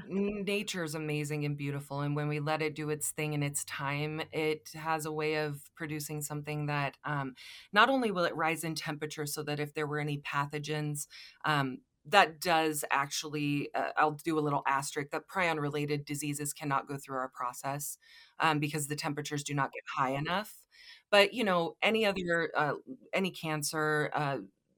nature 0.07 0.83
is 0.83 0.93
amazing 0.93 1.43
and 1.43 1.57
beautiful 1.57 2.01
and 2.01 2.15
when 2.15 2.27
we 2.27 2.39
let 2.39 2.61
it 2.61 2.75
do 2.75 2.91
its 2.91 3.09
thing 3.11 3.33
in 3.33 3.41
its 3.41 3.65
time 3.65 4.21
it 4.31 4.69
has 4.75 5.07
a 5.07 5.11
way 5.11 5.35
of 5.35 5.59
producing 5.75 6.21
something 6.21 6.67
that 6.67 6.95
um, 7.03 7.33
not 7.73 7.89
only 7.89 8.11
will 8.11 8.23
it 8.23 8.35
rise 8.35 8.63
in 8.63 8.75
temperature 8.75 9.25
so 9.25 9.41
that 9.41 9.59
if 9.59 9.73
there 9.73 9.87
were 9.87 9.99
any 9.99 10.19
pathogens 10.19 11.07
um, 11.45 11.79
that 12.05 12.39
does 12.39 12.85
actually 12.91 13.69
uh, 13.73 13.89
i'll 13.97 14.11
do 14.23 14.37
a 14.37 14.41
little 14.41 14.61
asterisk 14.67 15.09
that 15.09 15.27
prion 15.27 15.59
related 15.59 16.05
diseases 16.05 16.53
cannot 16.53 16.87
go 16.87 16.95
through 16.95 17.17
our 17.17 17.29
process 17.29 17.97
um, 18.39 18.59
because 18.59 18.87
the 18.87 18.95
temperatures 18.95 19.43
do 19.43 19.53
not 19.53 19.71
get 19.71 19.83
high 19.95 20.11
enough. 20.11 20.55
But 21.09 21.33
you 21.33 21.43
know 21.43 21.75
any 21.81 22.05
other 22.05 22.51
uh, 22.55 22.73
any 23.13 23.31
cancer 23.31 24.09
uh, 24.13 24.37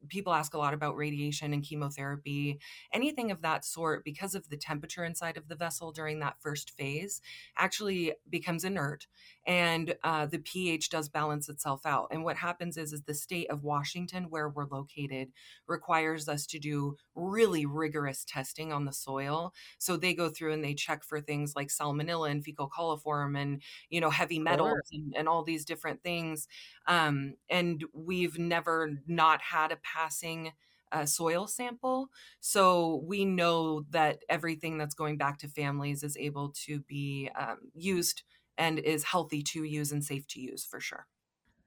people 0.09 0.33
ask 0.33 0.53
a 0.53 0.57
lot 0.57 0.73
about 0.73 0.95
radiation 0.95 1.53
and 1.53 1.63
chemotherapy, 1.63 2.59
anything 2.91 3.31
of 3.31 3.41
that 3.41 3.65
sort, 3.65 4.03
because 4.03 4.35
of 4.35 4.49
the 4.49 4.57
temperature 4.57 5.03
inside 5.03 5.37
of 5.37 5.47
the 5.47 5.55
vessel 5.55 5.91
during 5.91 6.19
that 6.19 6.41
first 6.41 6.71
phase, 6.71 7.21
actually 7.57 8.13
becomes 8.29 8.63
inert, 8.63 9.07
and 9.45 9.95
uh, 10.03 10.25
the 10.25 10.39
pH 10.39 10.89
does 10.89 11.09
balance 11.09 11.49
itself 11.49 11.85
out. 11.85 12.07
And 12.11 12.23
what 12.23 12.37
happens 12.37 12.77
is, 12.77 12.93
is 12.93 13.03
the 13.03 13.13
state 13.13 13.49
of 13.49 13.63
Washington, 13.63 14.25
where 14.29 14.49
we're 14.49 14.65
located, 14.65 15.29
requires 15.67 16.29
us 16.29 16.45
to 16.47 16.59
do 16.59 16.97
really 17.15 17.65
rigorous 17.65 18.23
testing 18.25 18.71
on 18.71 18.85
the 18.85 18.93
soil. 18.93 19.53
So 19.77 19.97
they 19.97 20.13
go 20.13 20.29
through 20.29 20.53
and 20.53 20.63
they 20.63 20.73
check 20.73 21.03
for 21.03 21.19
things 21.19 21.55
like 21.55 21.67
salmonella 21.67 22.31
and 22.31 22.43
fecal 22.43 22.69
coliform 22.69 23.39
and 23.39 23.61
you 23.89 23.99
know 24.01 24.09
heavy 24.09 24.39
metals 24.39 24.89
and, 24.91 25.13
and 25.15 25.27
all 25.27 25.43
these 25.43 25.65
different 25.65 26.03
things. 26.03 26.47
Um, 26.87 27.35
and 27.49 27.83
we've 27.93 28.37
never 28.39 28.91
not 29.07 29.41
had 29.41 29.71
a 29.71 29.77
passing 29.77 30.53
uh, 30.93 31.05
soil 31.05 31.47
sample. 31.47 32.09
So 32.39 33.03
we 33.05 33.25
know 33.25 33.83
that 33.89 34.19
everything 34.29 34.77
that's 34.77 34.93
going 34.93 35.17
back 35.17 35.39
to 35.39 35.47
families 35.47 36.03
is 36.03 36.15
able 36.17 36.53
to 36.65 36.79
be 36.81 37.29
um, 37.35 37.57
used 37.73 38.23
and 38.57 38.79
is 38.79 39.03
healthy 39.03 39.41
to 39.43 39.63
use 39.63 39.91
and 39.91 40.03
safe 40.03 40.27
to 40.27 40.41
use 40.41 40.65
for 40.65 40.79
sure. 40.79 41.07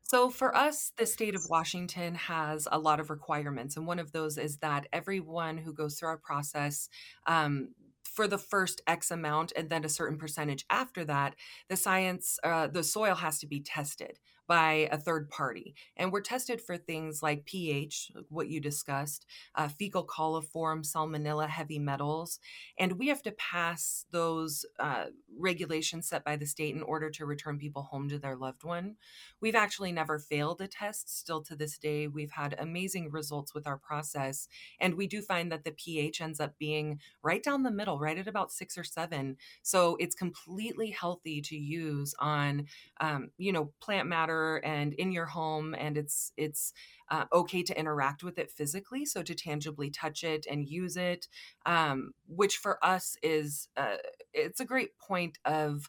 So, 0.02 0.30
for 0.30 0.56
us, 0.56 0.92
the 0.96 1.04
state 1.04 1.34
of 1.34 1.48
Washington 1.50 2.14
has 2.14 2.68
a 2.70 2.78
lot 2.78 3.00
of 3.00 3.10
requirements. 3.10 3.76
And 3.76 3.88
one 3.88 3.98
of 3.98 4.12
those 4.12 4.38
is 4.38 4.58
that 4.58 4.86
everyone 4.92 5.58
who 5.58 5.72
goes 5.72 5.98
through 5.98 6.10
our 6.10 6.16
process, 6.18 6.88
um, 7.26 7.70
for 8.04 8.28
the 8.28 8.38
first 8.38 8.80
X 8.86 9.10
amount 9.10 9.52
and 9.56 9.68
then 9.68 9.84
a 9.84 9.88
certain 9.88 10.16
percentage 10.16 10.64
after 10.70 11.04
that, 11.04 11.34
the 11.68 11.76
science, 11.76 12.38
uh, 12.44 12.68
the 12.68 12.84
soil 12.84 13.16
has 13.16 13.38
to 13.40 13.46
be 13.46 13.60
tested 13.60 14.18
by 14.46 14.88
a 14.92 14.98
third 14.98 15.28
party. 15.30 15.74
And 15.96 16.12
we're 16.12 16.20
tested 16.20 16.60
for 16.60 16.76
things 16.76 17.22
like 17.22 17.44
pH, 17.44 18.12
what 18.28 18.48
you 18.48 18.60
discussed, 18.60 19.26
uh, 19.54 19.68
fecal 19.68 20.06
coliform, 20.06 20.86
salmonella, 20.86 21.48
heavy 21.48 21.78
metals. 21.78 22.38
And 22.78 22.98
we 22.98 23.08
have 23.08 23.22
to 23.22 23.32
pass 23.32 24.06
those 24.10 24.64
uh, 24.78 25.06
regulations 25.38 26.08
set 26.08 26.24
by 26.24 26.36
the 26.36 26.46
state 26.46 26.74
in 26.74 26.82
order 26.82 27.10
to 27.10 27.26
return 27.26 27.58
people 27.58 27.82
home 27.82 28.08
to 28.08 28.18
their 28.18 28.36
loved 28.36 28.64
one. 28.64 28.96
We've 29.40 29.54
actually 29.54 29.92
never 29.92 30.18
failed 30.18 30.60
a 30.60 30.68
test. 30.68 31.18
Still 31.18 31.42
to 31.42 31.56
this 31.56 31.78
day, 31.78 32.06
we've 32.06 32.32
had 32.32 32.54
amazing 32.58 33.10
results 33.10 33.54
with 33.54 33.66
our 33.66 33.78
process. 33.78 34.48
And 34.80 34.94
we 34.94 35.06
do 35.06 35.22
find 35.22 35.50
that 35.50 35.64
the 35.64 35.72
pH 35.72 36.20
ends 36.20 36.40
up 36.40 36.58
being 36.58 37.00
right 37.22 37.42
down 37.42 37.62
the 37.62 37.70
middle, 37.70 37.98
right 37.98 38.18
at 38.18 38.28
about 38.28 38.52
six 38.52 38.78
or 38.78 38.84
seven. 38.84 39.36
So 39.62 39.96
it's 39.98 40.14
completely 40.14 40.90
healthy 40.90 41.40
to 41.42 41.56
use 41.56 42.14
on, 42.18 42.66
um, 43.00 43.30
you 43.38 43.52
know, 43.52 43.72
plant 43.80 44.08
matter 44.08 44.35
and 44.64 44.94
in 44.94 45.12
your 45.12 45.26
home 45.26 45.74
and 45.78 45.96
it's 45.96 46.32
it's 46.36 46.72
uh, 47.10 47.24
okay 47.32 47.62
to 47.62 47.78
interact 47.78 48.22
with 48.22 48.38
it 48.38 48.50
physically 48.50 49.04
so 49.04 49.22
to 49.22 49.34
tangibly 49.34 49.90
touch 49.90 50.24
it 50.24 50.46
and 50.50 50.68
use 50.68 50.96
it 50.96 51.28
um, 51.66 52.12
which 52.26 52.56
for 52.56 52.84
us 52.84 53.16
is 53.22 53.68
uh, 53.76 53.96
it's 54.32 54.60
a 54.60 54.64
great 54.64 54.98
point 54.98 55.38
of 55.44 55.88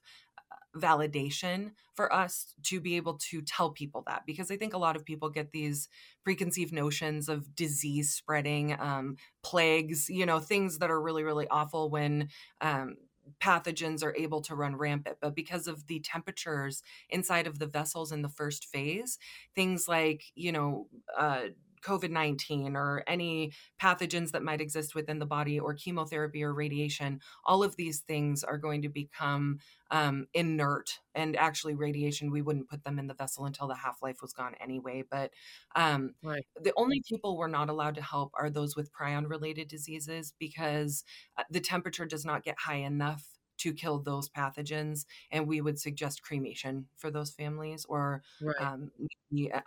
uh, 0.51 0.79
validation 0.79 1.71
for 1.97 2.13
us 2.13 2.53
to 2.61 2.79
be 2.79 2.95
able 2.95 3.15
to 3.15 3.41
tell 3.41 3.71
people 3.71 4.03
that 4.05 4.21
because 4.27 4.51
I 4.51 4.57
think 4.57 4.73
a 4.73 4.77
lot 4.77 4.95
of 4.95 5.03
people 5.03 5.29
get 5.29 5.51
these 5.51 5.89
preconceived 6.23 6.71
notions 6.71 7.27
of 7.27 7.55
disease 7.55 8.13
spreading, 8.13 8.79
um, 8.79 9.15
plagues, 9.43 10.07
you 10.07 10.25
know, 10.25 10.39
things 10.39 10.77
that 10.77 10.91
are 10.91 11.01
really, 11.01 11.23
really 11.23 11.47
awful 11.49 11.89
when 11.89 12.29
um, 12.61 12.97
pathogens 13.41 14.03
are 14.03 14.15
able 14.15 14.41
to 14.41 14.55
run 14.55 14.75
rampant. 14.75 15.17
But 15.21 15.35
because 15.35 15.67
of 15.67 15.87
the 15.87 15.99
temperatures 15.99 16.83
inside 17.09 17.47
of 17.47 17.59
the 17.59 17.67
vessels 17.67 18.11
in 18.11 18.21
the 18.21 18.29
first 18.29 18.65
phase, 18.65 19.17
things 19.55 19.87
like, 19.87 20.23
you 20.35 20.51
know, 20.51 20.87
uh, 21.17 21.47
COVID 21.83 22.11
19 22.11 22.75
or 22.75 23.03
any 23.07 23.51
pathogens 23.81 24.31
that 24.31 24.43
might 24.43 24.61
exist 24.61 24.95
within 24.95 25.19
the 25.19 25.25
body 25.25 25.59
or 25.59 25.73
chemotherapy 25.73 26.43
or 26.43 26.53
radiation, 26.53 27.19
all 27.45 27.63
of 27.63 27.75
these 27.75 27.99
things 27.99 28.43
are 28.43 28.57
going 28.57 28.81
to 28.81 28.89
become 28.89 29.59
um, 29.91 30.27
inert. 30.33 30.99
And 31.15 31.35
actually, 31.35 31.75
radiation, 31.75 32.31
we 32.31 32.41
wouldn't 32.41 32.69
put 32.69 32.83
them 32.83 32.99
in 32.99 33.07
the 33.07 33.13
vessel 33.13 33.45
until 33.45 33.67
the 33.67 33.75
half 33.75 34.01
life 34.01 34.17
was 34.21 34.33
gone 34.33 34.55
anyway. 34.61 35.03
But 35.09 35.31
um, 35.75 36.13
right. 36.23 36.45
the 36.61 36.73
only 36.77 37.01
people 37.07 37.37
we're 37.37 37.47
not 37.47 37.69
allowed 37.69 37.95
to 37.95 38.01
help 38.01 38.31
are 38.35 38.49
those 38.49 38.75
with 38.75 38.91
prion 38.93 39.29
related 39.29 39.67
diseases 39.67 40.33
because 40.37 41.03
uh, 41.37 41.43
the 41.49 41.59
temperature 41.59 42.05
does 42.05 42.25
not 42.25 42.43
get 42.43 42.59
high 42.59 42.75
enough 42.75 43.23
to 43.59 43.73
kill 43.73 43.99
those 43.99 44.29
pathogens. 44.29 45.05
And 45.31 45.47
we 45.47 45.61
would 45.61 45.79
suggest 45.79 46.21
cremation 46.21 46.87
for 46.95 47.11
those 47.11 47.31
families 47.31 47.85
or 47.89 48.23
right. 48.41 48.55
um, 48.59 48.91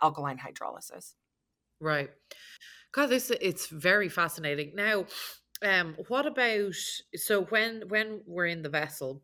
alkaline 0.01 0.39
hydrolysis. 0.39 1.13
Right. 1.81 2.11
God, 2.93 3.07
this 3.07 3.31
it's 3.31 3.67
very 3.67 4.07
fascinating. 4.07 4.73
Now, 4.75 5.05
um, 5.63 5.95
what 6.07 6.25
about 6.27 6.73
so 7.15 7.43
when 7.45 7.83
when 7.87 8.21
we're 8.27 8.45
in 8.45 8.61
the 8.61 8.69
vessel, 8.69 9.23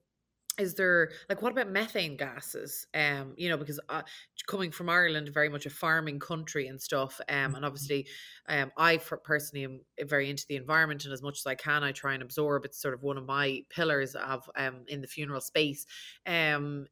is 0.57 0.73
there 0.73 1.11
like 1.29 1.41
what 1.41 1.51
about 1.51 1.69
methane 1.69 2.17
gases 2.17 2.87
um 2.95 3.33
you 3.37 3.47
know 3.49 3.57
because 3.57 3.79
uh, 3.89 4.01
coming 4.47 4.71
from 4.71 4.89
ireland 4.89 5.29
very 5.33 5.49
much 5.49 5.65
a 5.65 5.69
farming 5.69 6.19
country 6.19 6.67
and 6.67 6.81
stuff 6.81 7.19
um 7.29 7.35
and 7.35 7.53
mm-hmm. 7.53 7.63
obviously 7.63 8.07
um 8.49 8.71
i 8.77 8.97
for, 8.97 9.17
personally 9.17 9.63
am 9.63 9.79
very 10.07 10.29
into 10.29 10.45
the 10.49 10.55
environment 10.55 11.05
and 11.05 11.13
as 11.13 11.21
much 11.21 11.39
as 11.39 11.45
i 11.45 11.55
can 11.55 11.83
i 11.83 11.91
try 11.91 12.13
and 12.13 12.23
absorb 12.23 12.65
it's 12.65 12.81
sort 12.81 12.93
of 12.93 13.03
one 13.03 13.17
of 13.17 13.25
my 13.25 13.61
pillars 13.69 14.15
of 14.15 14.49
um 14.55 14.83
in 14.87 15.01
the 15.01 15.07
funeral 15.07 15.41
space 15.41 15.85
um 16.25 16.87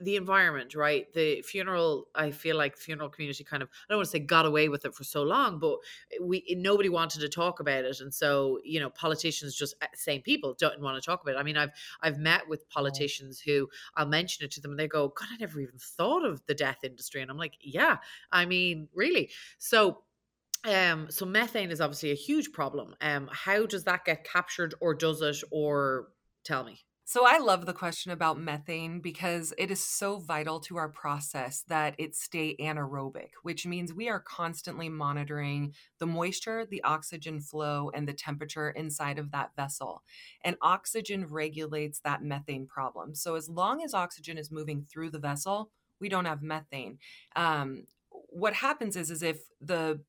the 0.00 0.16
environment, 0.16 0.74
right? 0.74 1.12
The 1.12 1.42
funeral, 1.42 2.08
I 2.14 2.30
feel 2.30 2.56
like 2.56 2.76
the 2.76 2.82
funeral 2.82 3.08
community 3.10 3.44
kind 3.44 3.62
of, 3.62 3.68
I 3.68 3.92
don't 3.92 3.98
want 3.98 4.06
to 4.06 4.10
say 4.12 4.18
got 4.20 4.46
away 4.46 4.68
with 4.68 4.84
it 4.84 4.94
for 4.94 5.04
so 5.04 5.22
long, 5.22 5.58
but 5.58 5.78
we 6.20 6.44
nobody 6.56 6.88
wanted 6.88 7.20
to 7.20 7.28
talk 7.28 7.60
about 7.60 7.84
it, 7.84 8.00
and 8.00 8.12
so 8.12 8.58
you 8.64 8.80
know, 8.80 8.90
politicians 8.90 9.54
just 9.54 9.74
eh, 9.82 9.86
same 9.94 10.22
people 10.22 10.54
don't 10.58 10.80
want 10.80 11.00
to 11.02 11.04
talk 11.06 11.22
about 11.22 11.34
it. 11.36 11.38
I 11.38 11.42
mean, 11.42 11.56
I've 11.56 11.70
I've 12.00 12.18
met 12.18 12.48
with 12.48 12.68
politicians 12.68 13.40
who 13.40 13.68
I'll 13.96 14.06
mention 14.06 14.44
it 14.44 14.50
to 14.52 14.60
them, 14.60 14.72
and 14.72 14.80
they 14.80 14.88
go, 14.88 15.08
"God, 15.08 15.28
I 15.30 15.36
never 15.38 15.60
even 15.60 15.78
thought 15.78 16.24
of 16.24 16.44
the 16.46 16.54
death 16.54 16.78
industry," 16.84 17.22
and 17.22 17.30
I'm 17.30 17.38
like, 17.38 17.56
"Yeah, 17.60 17.98
I 18.32 18.46
mean, 18.46 18.88
really." 18.94 19.30
So 19.58 20.04
um 20.64 21.10
so 21.10 21.24
methane 21.24 21.70
is 21.70 21.80
obviously 21.80 22.10
a 22.10 22.14
huge 22.14 22.52
problem 22.52 22.94
um 23.00 23.28
how 23.32 23.64
does 23.64 23.84
that 23.84 24.04
get 24.04 24.24
captured 24.24 24.74
or 24.80 24.94
does 24.94 25.22
it 25.22 25.42
or 25.50 26.08
tell 26.44 26.64
me 26.64 26.80
so 27.10 27.26
I 27.26 27.38
love 27.38 27.66
the 27.66 27.72
question 27.72 28.12
about 28.12 28.38
methane 28.38 29.00
because 29.00 29.52
it 29.58 29.72
is 29.72 29.84
so 29.84 30.20
vital 30.20 30.60
to 30.60 30.76
our 30.76 30.88
process 30.88 31.64
that 31.66 31.96
it 31.98 32.14
stay 32.14 32.54
anaerobic, 32.60 33.30
which 33.42 33.66
means 33.66 33.92
we 33.92 34.08
are 34.08 34.20
constantly 34.20 34.88
monitoring 34.88 35.74
the 35.98 36.06
moisture, 36.06 36.64
the 36.64 36.84
oxygen 36.84 37.40
flow, 37.40 37.90
and 37.92 38.06
the 38.06 38.12
temperature 38.12 38.70
inside 38.70 39.18
of 39.18 39.32
that 39.32 39.56
vessel. 39.56 40.04
And 40.44 40.54
oxygen 40.62 41.26
regulates 41.26 41.98
that 42.04 42.22
methane 42.22 42.68
problem. 42.68 43.16
So 43.16 43.34
as 43.34 43.48
long 43.48 43.82
as 43.82 43.92
oxygen 43.92 44.38
is 44.38 44.52
moving 44.52 44.86
through 44.88 45.10
the 45.10 45.18
vessel, 45.18 45.72
we 45.98 46.08
don't 46.08 46.26
have 46.26 46.44
methane. 46.44 46.98
Um, 47.34 47.88
what 48.10 48.54
happens 48.54 48.94
is, 48.94 49.10
is 49.10 49.24
if 49.24 49.40
the 49.60 50.04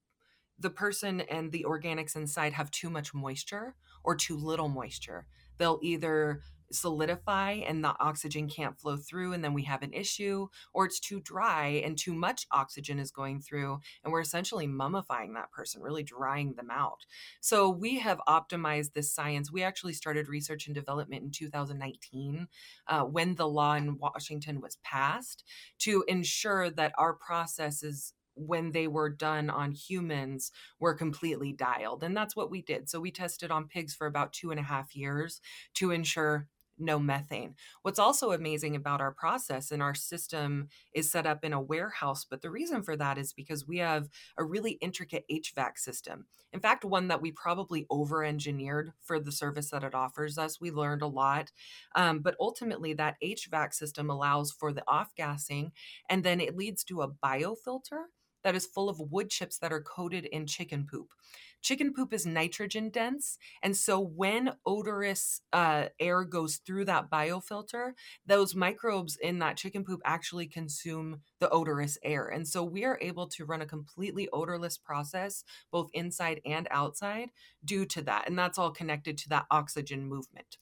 the 0.60 0.70
person 0.70 1.22
and 1.22 1.52
the 1.52 1.66
organics 1.68 2.16
inside 2.16 2.54
have 2.54 2.70
too 2.70 2.92
much 2.92 3.12
moisture 3.16 3.74
or 4.04 4.16
too 4.16 4.38
little 4.38 4.70
moisture, 4.70 5.26
they'll 5.58 5.80
either 5.82 6.42
solidify 6.72 7.52
and 7.52 7.84
the 7.84 7.96
oxygen 8.00 8.48
can't 8.48 8.80
flow 8.80 8.98
through 8.98 9.34
and 9.34 9.44
then 9.44 9.54
we 9.54 9.64
have 9.64 9.84
an 9.84 9.94
issue 9.94 10.48
or 10.74 10.86
it's 10.86 11.00
too 11.00 11.20
dry 11.22 11.82
and 11.84 11.98
too 11.98 12.14
much 12.14 12.48
oxygen 12.52 13.00
is 13.00 13.12
going 13.12 13.42
through 13.42 13.80
and 14.04 14.12
we're 14.12 14.22
essentially 14.22 14.68
mummifying 14.68 15.34
that 15.34 15.52
person 15.52 15.82
really 15.82 16.04
drying 16.04 16.54
them 16.56 16.70
out 16.72 17.06
so 17.40 17.70
we 17.70 18.00
have 18.00 18.20
optimized 18.28 18.94
this 18.94 19.12
science 19.12 19.52
we 19.52 19.64
actually 19.64 19.94
started 19.94 20.28
research 20.28 20.68
and 20.68 20.76
development 20.76 21.24
in 21.24 21.32
2019 21.32 22.48
uh, 22.88 23.02
when 23.02 23.36
the 23.36 23.48
law 23.48 23.76
in 23.76 23.98
washington 23.98 24.62
was 24.62 24.78
passed 24.84 25.44
to 25.80 26.04
ensure 26.08 26.70
that 26.70 26.94
our 26.98 27.14
processes 27.14 28.14
when 28.36 28.72
they 28.72 28.88
were 28.88 29.10
done 29.10 29.50
on 29.50 29.72
humans 29.72 30.52
were 30.80 30.94
completely 30.94 31.52
dialed. 31.52 32.04
And 32.04 32.16
that's 32.16 32.36
what 32.36 32.52
we 32.52 32.62
did. 32.62 32.90
So 32.90 33.00
we 33.00 33.12
tested 33.12 33.52
on 33.52 33.68
pigs 33.68 33.94
for 33.94 34.08
about 34.08 34.34
two 34.34 34.52
and 34.52 34.60
a 34.60 34.64
half 34.64 34.96
years 34.96 35.42
to 35.76 35.92
ensure 35.92 36.48
no 36.82 37.00
methane. 37.00 37.56
What's 37.82 38.00
also 38.00 38.32
amazing 38.32 38.76
about 38.76 39.02
our 39.02 39.12
process 39.12 39.72
and 39.72 39.82
our 39.82 39.96
system 39.96 40.70
is 40.94 41.12
set 41.12 41.26
up 41.26 41.44
in 41.44 41.54
a 41.54 41.62
warehouse, 41.62 42.26
but 42.30 42.42
the 42.42 42.52
reason 42.52 42.84
for 42.84 42.96
that 42.98 43.18
is 43.18 43.34
because 43.34 43.68
we 43.68 43.78
have 43.78 44.10
a 44.38 44.44
really 44.44 44.74
intricate 44.74 45.26
HVAC 45.32 45.78
system. 45.78 46.26
In 46.54 46.60
fact, 46.60 46.84
one 46.84 47.08
that 47.08 47.22
we 47.22 47.32
probably 47.32 47.86
over 47.90 48.24
engineered 48.24 48.92
for 49.02 49.20
the 49.20 49.32
service 49.32 49.70
that 49.70 49.84
it 49.84 49.96
offers 49.96 50.38
us. 50.38 50.60
We 50.60 50.72
learned 50.72 51.02
a 51.02 51.08
lot. 51.08 51.52
Um, 51.96 52.20
but 52.20 52.36
ultimately, 52.40 52.94
that 52.94 53.16
HVAC 53.24 53.74
system 53.74 54.10
allows 54.10 54.52
for 54.52 54.74
the 54.74 54.84
off 54.88 55.16
gassing, 55.16 55.72
and 56.10 56.24
then 56.24 56.42
it 56.42 56.58
leads 56.58 56.84
to 56.86 57.02
a 57.02 57.10
biofilter 57.10 58.06
that 58.44 58.56
is 58.56 58.66
full 58.66 58.90
of 58.90 59.00
wood 59.00 59.30
chips 59.30 59.58
that 59.60 59.74
are 59.74 59.82
coated 59.82 60.26
in 60.26 60.48
chicken 60.48 60.88
poop. 60.90 61.14
Chicken 61.62 61.94
poop 61.94 62.12
is 62.12 62.26
nitrogen 62.26 62.90
dense. 62.90 63.38
And 63.62 63.78
so 63.78 64.00
when 64.00 64.54
odorous 64.66 65.42
uh, 65.54 65.86
air 66.00 66.24
goes 66.24 66.58
through 66.58 66.86
that 66.86 67.10
biofilter, 67.12 67.92
those 68.26 68.56
microbes 68.56 69.16
in 69.16 69.40
that 69.40 69.58
chicken 69.58 69.84
poop 69.84 70.02
actually 70.04 70.48
consume 70.48 71.22
the 71.40 71.50
odorous 71.50 72.00
air. 72.04 72.28
And 72.28 72.48
so 72.48 72.64
we 72.64 72.84
are 72.84 72.98
able 73.00 73.28
to 73.28 73.46
run 73.46 73.62
a 73.62 73.68
completely 73.68 74.28
odorless 74.34 74.78
process, 74.78 75.44
both 75.72 75.92
inside 75.94 76.42
and 76.46 76.68
outside, 76.72 77.30
due 77.64 77.86
to 77.86 78.02
that. 78.04 78.28
And 78.28 78.38
that's 78.38 78.58
all 78.58 78.72
connected 78.72 79.18
to 79.20 79.30
that 79.30 79.46
oxygen 79.52 80.08
movement. 80.08 80.58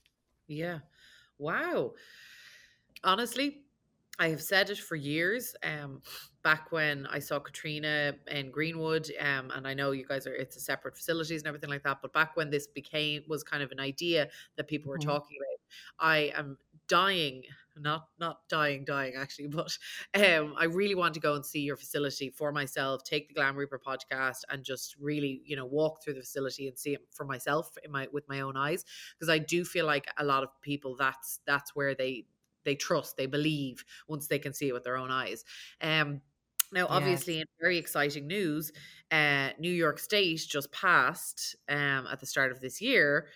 Yeah. 0.47 0.79
Wow. 1.37 1.93
Honestly, 3.03 3.61
I 4.19 4.29
have 4.29 4.41
said 4.41 4.69
it 4.69 4.77
for 4.77 4.95
years. 4.95 5.55
Um, 5.63 6.01
back 6.43 6.71
when 6.71 7.07
I 7.07 7.19
saw 7.19 7.39
Katrina 7.39 8.13
in 8.27 8.51
Greenwood, 8.51 9.09
um, 9.19 9.51
and 9.51 9.67
I 9.67 9.73
know 9.73 9.91
you 9.91 10.05
guys 10.05 10.27
are 10.27 10.33
it's 10.33 10.57
a 10.57 10.59
separate 10.59 10.95
facilities 10.95 11.41
and 11.41 11.47
everything 11.47 11.69
like 11.69 11.83
that. 11.83 11.99
But 12.01 12.13
back 12.13 12.35
when 12.35 12.49
this 12.49 12.67
became 12.67 13.23
was 13.27 13.43
kind 13.43 13.63
of 13.63 13.71
an 13.71 13.79
idea 13.79 14.27
that 14.57 14.67
people 14.67 14.89
were 14.89 14.97
mm-hmm. 14.97 15.09
talking 15.09 15.37
about, 15.39 16.05
I 16.07 16.31
am 16.35 16.57
dying 16.87 17.43
not 17.81 18.07
not 18.19 18.39
dying 18.49 18.83
dying 18.83 19.13
actually 19.15 19.47
but 19.47 19.77
um 20.15 20.53
i 20.57 20.65
really 20.65 20.95
want 20.95 21.13
to 21.13 21.19
go 21.19 21.35
and 21.35 21.45
see 21.45 21.61
your 21.61 21.77
facility 21.77 22.29
for 22.29 22.51
myself 22.51 23.03
take 23.03 23.29
the 23.29 23.33
glam 23.33 23.55
reaper 23.55 23.79
podcast 23.79 24.41
and 24.49 24.63
just 24.63 24.95
really 24.99 25.41
you 25.45 25.55
know 25.55 25.65
walk 25.65 26.03
through 26.03 26.13
the 26.13 26.19
facility 26.19 26.67
and 26.67 26.77
see 26.77 26.93
it 26.93 27.01
for 27.11 27.25
myself 27.25 27.77
in 27.85 27.91
my 27.91 28.07
with 28.11 28.27
my 28.27 28.41
own 28.41 28.57
eyes 28.57 28.83
because 29.17 29.29
i 29.29 29.37
do 29.37 29.63
feel 29.63 29.85
like 29.85 30.07
a 30.17 30.25
lot 30.25 30.43
of 30.43 30.49
people 30.61 30.95
that's 30.97 31.39
that's 31.45 31.73
where 31.75 31.95
they 31.95 32.25
they 32.65 32.75
trust, 32.75 33.17
they 33.17 33.25
believe 33.25 33.83
once 34.07 34.27
they 34.27 34.39
can 34.39 34.53
see 34.53 34.69
it 34.69 34.73
with 34.73 34.83
their 34.83 34.97
own 34.97 35.11
eyes. 35.11 35.43
Um, 35.81 36.21
now, 36.71 36.85
obviously, 36.87 37.39
in 37.39 37.47
very 37.59 37.77
exciting 37.77 38.27
news, 38.27 38.71
uh, 39.11 39.49
New 39.57 39.71
York 39.71 39.97
State 39.97 40.45
just 40.47 40.71
passed 40.71 41.55
um, 41.67 42.07
at 42.11 42.19
the 42.19 42.27
start 42.27 42.51
of 42.51 42.61
this 42.61 42.79
year 42.79 43.27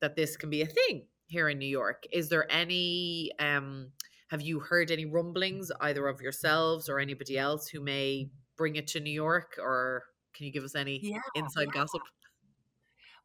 that 0.00 0.14
this 0.14 0.36
can 0.36 0.50
be 0.50 0.62
a 0.62 0.66
thing 0.66 1.06
here 1.26 1.48
in 1.48 1.58
New 1.58 1.66
York. 1.66 2.04
Is 2.12 2.28
there 2.28 2.50
any? 2.50 3.32
Um, 3.40 3.90
have 4.28 4.42
you 4.42 4.60
heard 4.60 4.90
any 4.90 5.04
rumblings 5.04 5.70
either 5.80 6.06
of 6.06 6.20
yourselves 6.20 6.88
or 6.88 6.98
anybody 6.98 7.38
else 7.38 7.68
who 7.68 7.80
may 7.80 8.28
bring 8.56 8.76
it 8.76 8.86
to 8.88 9.00
New 9.00 9.12
York, 9.12 9.56
or 9.58 10.04
can 10.34 10.46
you 10.46 10.52
give 10.52 10.64
us 10.64 10.74
any 10.74 11.00
yeah, 11.02 11.18
inside 11.34 11.68
yeah. 11.68 11.80
gossip? 11.80 12.02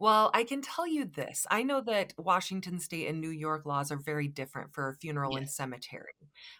Well, 0.01 0.31
I 0.33 0.45
can 0.45 0.63
tell 0.63 0.87
you 0.87 1.05
this. 1.05 1.45
I 1.51 1.61
know 1.61 1.79
that 1.81 2.15
Washington 2.17 2.79
state 2.79 3.07
and 3.07 3.21
New 3.21 3.29
York 3.29 3.67
laws 3.67 3.91
are 3.91 4.01
very 4.03 4.27
different 4.27 4.73
for 4.73 4.89
a 4.89 4.95
funeral 4.95 5.35
and 5.37 5.47
cemetery. 5.47 6.15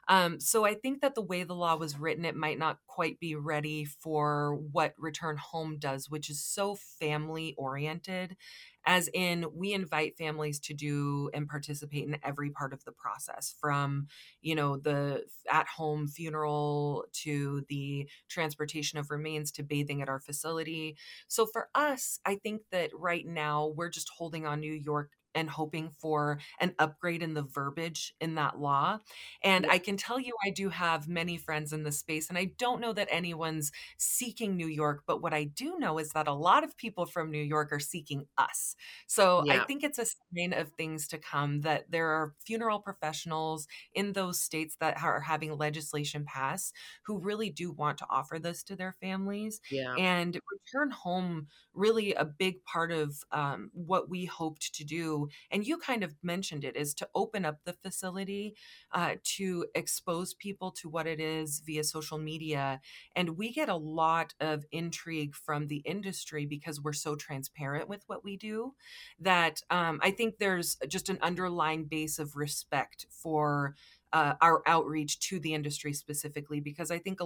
Um, 0.08 0.40
so 0.40 0.64
I 0.64 0.76
think 0.76 1.02
that 1.02 1.16
the 1.16 1.24
way 1.24 1.42
the 1.42 1.56
law 1.56 1.76
was 1.76 1.98
written, 1.98 2.24
it 2.24 2.36
might 2.36 2.60
not 2.60 2.78
quite 2.86 3.20
be 3.20 3.34
ready 3.34 3.84
for 3.86 4.60
what 4.72 4.94
Return 4.96 5.38
Home 5.38 5.80
does, 5.80 6.08
which 6.08 6.30
is 6.30 6.46
so 6.46 6.76
family 7.00 7.56
oriented 7.58 8.38
as 8.86 9.10
in 9.14 9.46
we 9.54 9.74
invite 9.74 10.18
families 10.18 10.60
to 10.60 10.74
do 10.74 11.30
and 11.34 11.48
participate 11.48 12.06
in 12.08 12.18
every 12.24 12.50
part 12.50 12.74
of 12.74 12.84
the 12.86 12.92
process 12.92 13.56
from 13.60 14.08
you 14.42 14.56
know 14.56 14.78
the 14.78 15.24
at 15.50 15.68
home 15.68 16.08
funeral 16.08 17.06
to 17.14 17.64
the 17.70 18.08
transportation 18.30 18.98
of 19.00 19.10
remains 19.12 19.52
to 19.52 19.64
bathing 19.64 20.02
at 20.02 20.10
our 20.10 20.20
facility. 20.20 20.96
So 21.28 21.46
for 21.46 21.70
us 21.76 22.20
i 22.26 22.36
think 22.36 22.62
that 22.72 22.92
right 22.94 23.26
now 23.26 23.68
we're 23.76 23.90
just 23.90 24.10
holding 24.18 24.46
on 24.46 24.60
new 24.60 24.74
york 24.74 25.12
and 25.36 25.50
hoping 25.50 25.92
for 26.00 26.40
an 26.60 26.76
upgrade 26.80 27.24
in 27.24 27.34
the 27.34 27.42
verbiage 27.44 28.14
in 28.20 28.36
that 28.36 28.60
law. 28.60 29.00
And 29.44 29.66
I 29.70 29.78
can 29.78 29.98
tell 29.98 30.20
you, 30.20 30.34
I 30.46 30.50
do 30.50 30.70
have 30.70 31.08
many 31.08 31.38
friends 31.38 31.74
in 31.74 31.84
this 31.84 32.00
space, 32.00 32.30
and 32.30 32.38
I 32.38 32.52
don't 32.58 32.82
know 32.82 32.94
that 32.94 33.08
anyone's 33.12 33.72
seeking 33.98 34.56
New 34.56 34.68
York, 34.68 35.04
but 35.06 35.22
what 35.22 35.34
I 35.34 35.46
do 35.46 35.78
know 35.80 35.98
is 35.98 36.10
that 36.10 36.28
a 36.28 36.34
lot 36.34 36.64
of 36.64 36.78
people 36.78 37.06
from 37.06 37.32
New 37.32 37.44
York 37.44 37.72
are 37.72 37.80
seeking 37.80 38.26
us. 38.38 38.76
So 39.08 39.44
yeah. 39.46 39.62
I 39.62 39.66
think 39.66 39.84
it's 39.84 40.00
a 40.00 40.06
sign 40.06 40.54
of 40.54 40.70
things 40.70 41.08
to 41.10 41.18
come 41.18 41.62
that 41.62 41.90
there 41.90 42.08
are 42.08 42.34
funeral 42.46 42.80
professionals 42.80 43.68
in 43.94 44.14
those 44.14 44.42
states 44.42 44.76
that 44.80 45.02
are 45.02 45.22
having 45.22 45.58
legislation 45.58 46.26
pass 46.26 46.74
who 47.06 47.20
really 47.20 47.50
do 47.50 47.72
want 47.72 47.98
to 48.00 48.06
offer 48.10 48.40
this 48.40 48.64
to 48.64 48.76
their 48.76 48.96
families. 49.02 49.62
Yeah. 49.70 49.96
And 49.98 50.40
return 50.52 50.92
home, 50.92 51.48
really 51.74 52.14
a 52.14 52.26
big 52.26 52.64
part 52.64 52.92
of 52.92 53.24
um, 53.32 53.70
what 53.74 54.10
we 54.10 54.26
hoped 54.26 54.74
to 54.76 54.84
do 54.84 55.21
and 55.52 55.66
you 55.66 55.78
kind 55.78 56.04
of 56.04 56.16
mentioned 56.24 56.64
it, 56.64 56.76
is 56.76 56.94
to 56.96 57.10
open 57.16 57.46
up 57.46 57.60
the 57.66 57.74
facility 57.74 58.56
uh, 58.92 59.16
to 59.24 59.66
expose 59.76 60.34
people 60.34 60.72
to 60.72 60.90
what 60.90 61.08
it 61.08 61.20
is 61.20 61.62
via 61.66 61.84
social 61.84 62.18
media. 62.18 62.80
And 63.16 63.38
we 63.38 63.52
get 63.52 63.70
a 63.70 63.76
lot 63.76 64.34
of 64.40 64.66
intrigue 64.72 65.36
from 65.36 65.68
the 65.68 65.78
industry 65.78 66.46
because 66.46 66.82
we're 66.82 66.94
so 66.94 67.16
transparent 67.16 67.90
with 67.90 68.04
what 68.08 68.24
we 68.24 68.38
do 68.38 68.74
that 69.20 69.62
um, 69.70 70.00
I 70.02 70.12
think 70.12 70.38
there's 70.38 70.78
just 70.88 71.10
an 71.10 71.20
underlying 71.22 71.86
base 71.86 72.20
of 72.20 72.36
respect 72.36 73.06
for 73.10 73.76
uh, 74.14 74.34
our 74.42 74.62
outreach 74.68 75.20
to 75.20 75.40
the 75.40 75.54
industry 75.54 75.94
specifically 75.94 76.60
because 76.60 76.92
I 76.92 77.00
think 77.00 77.20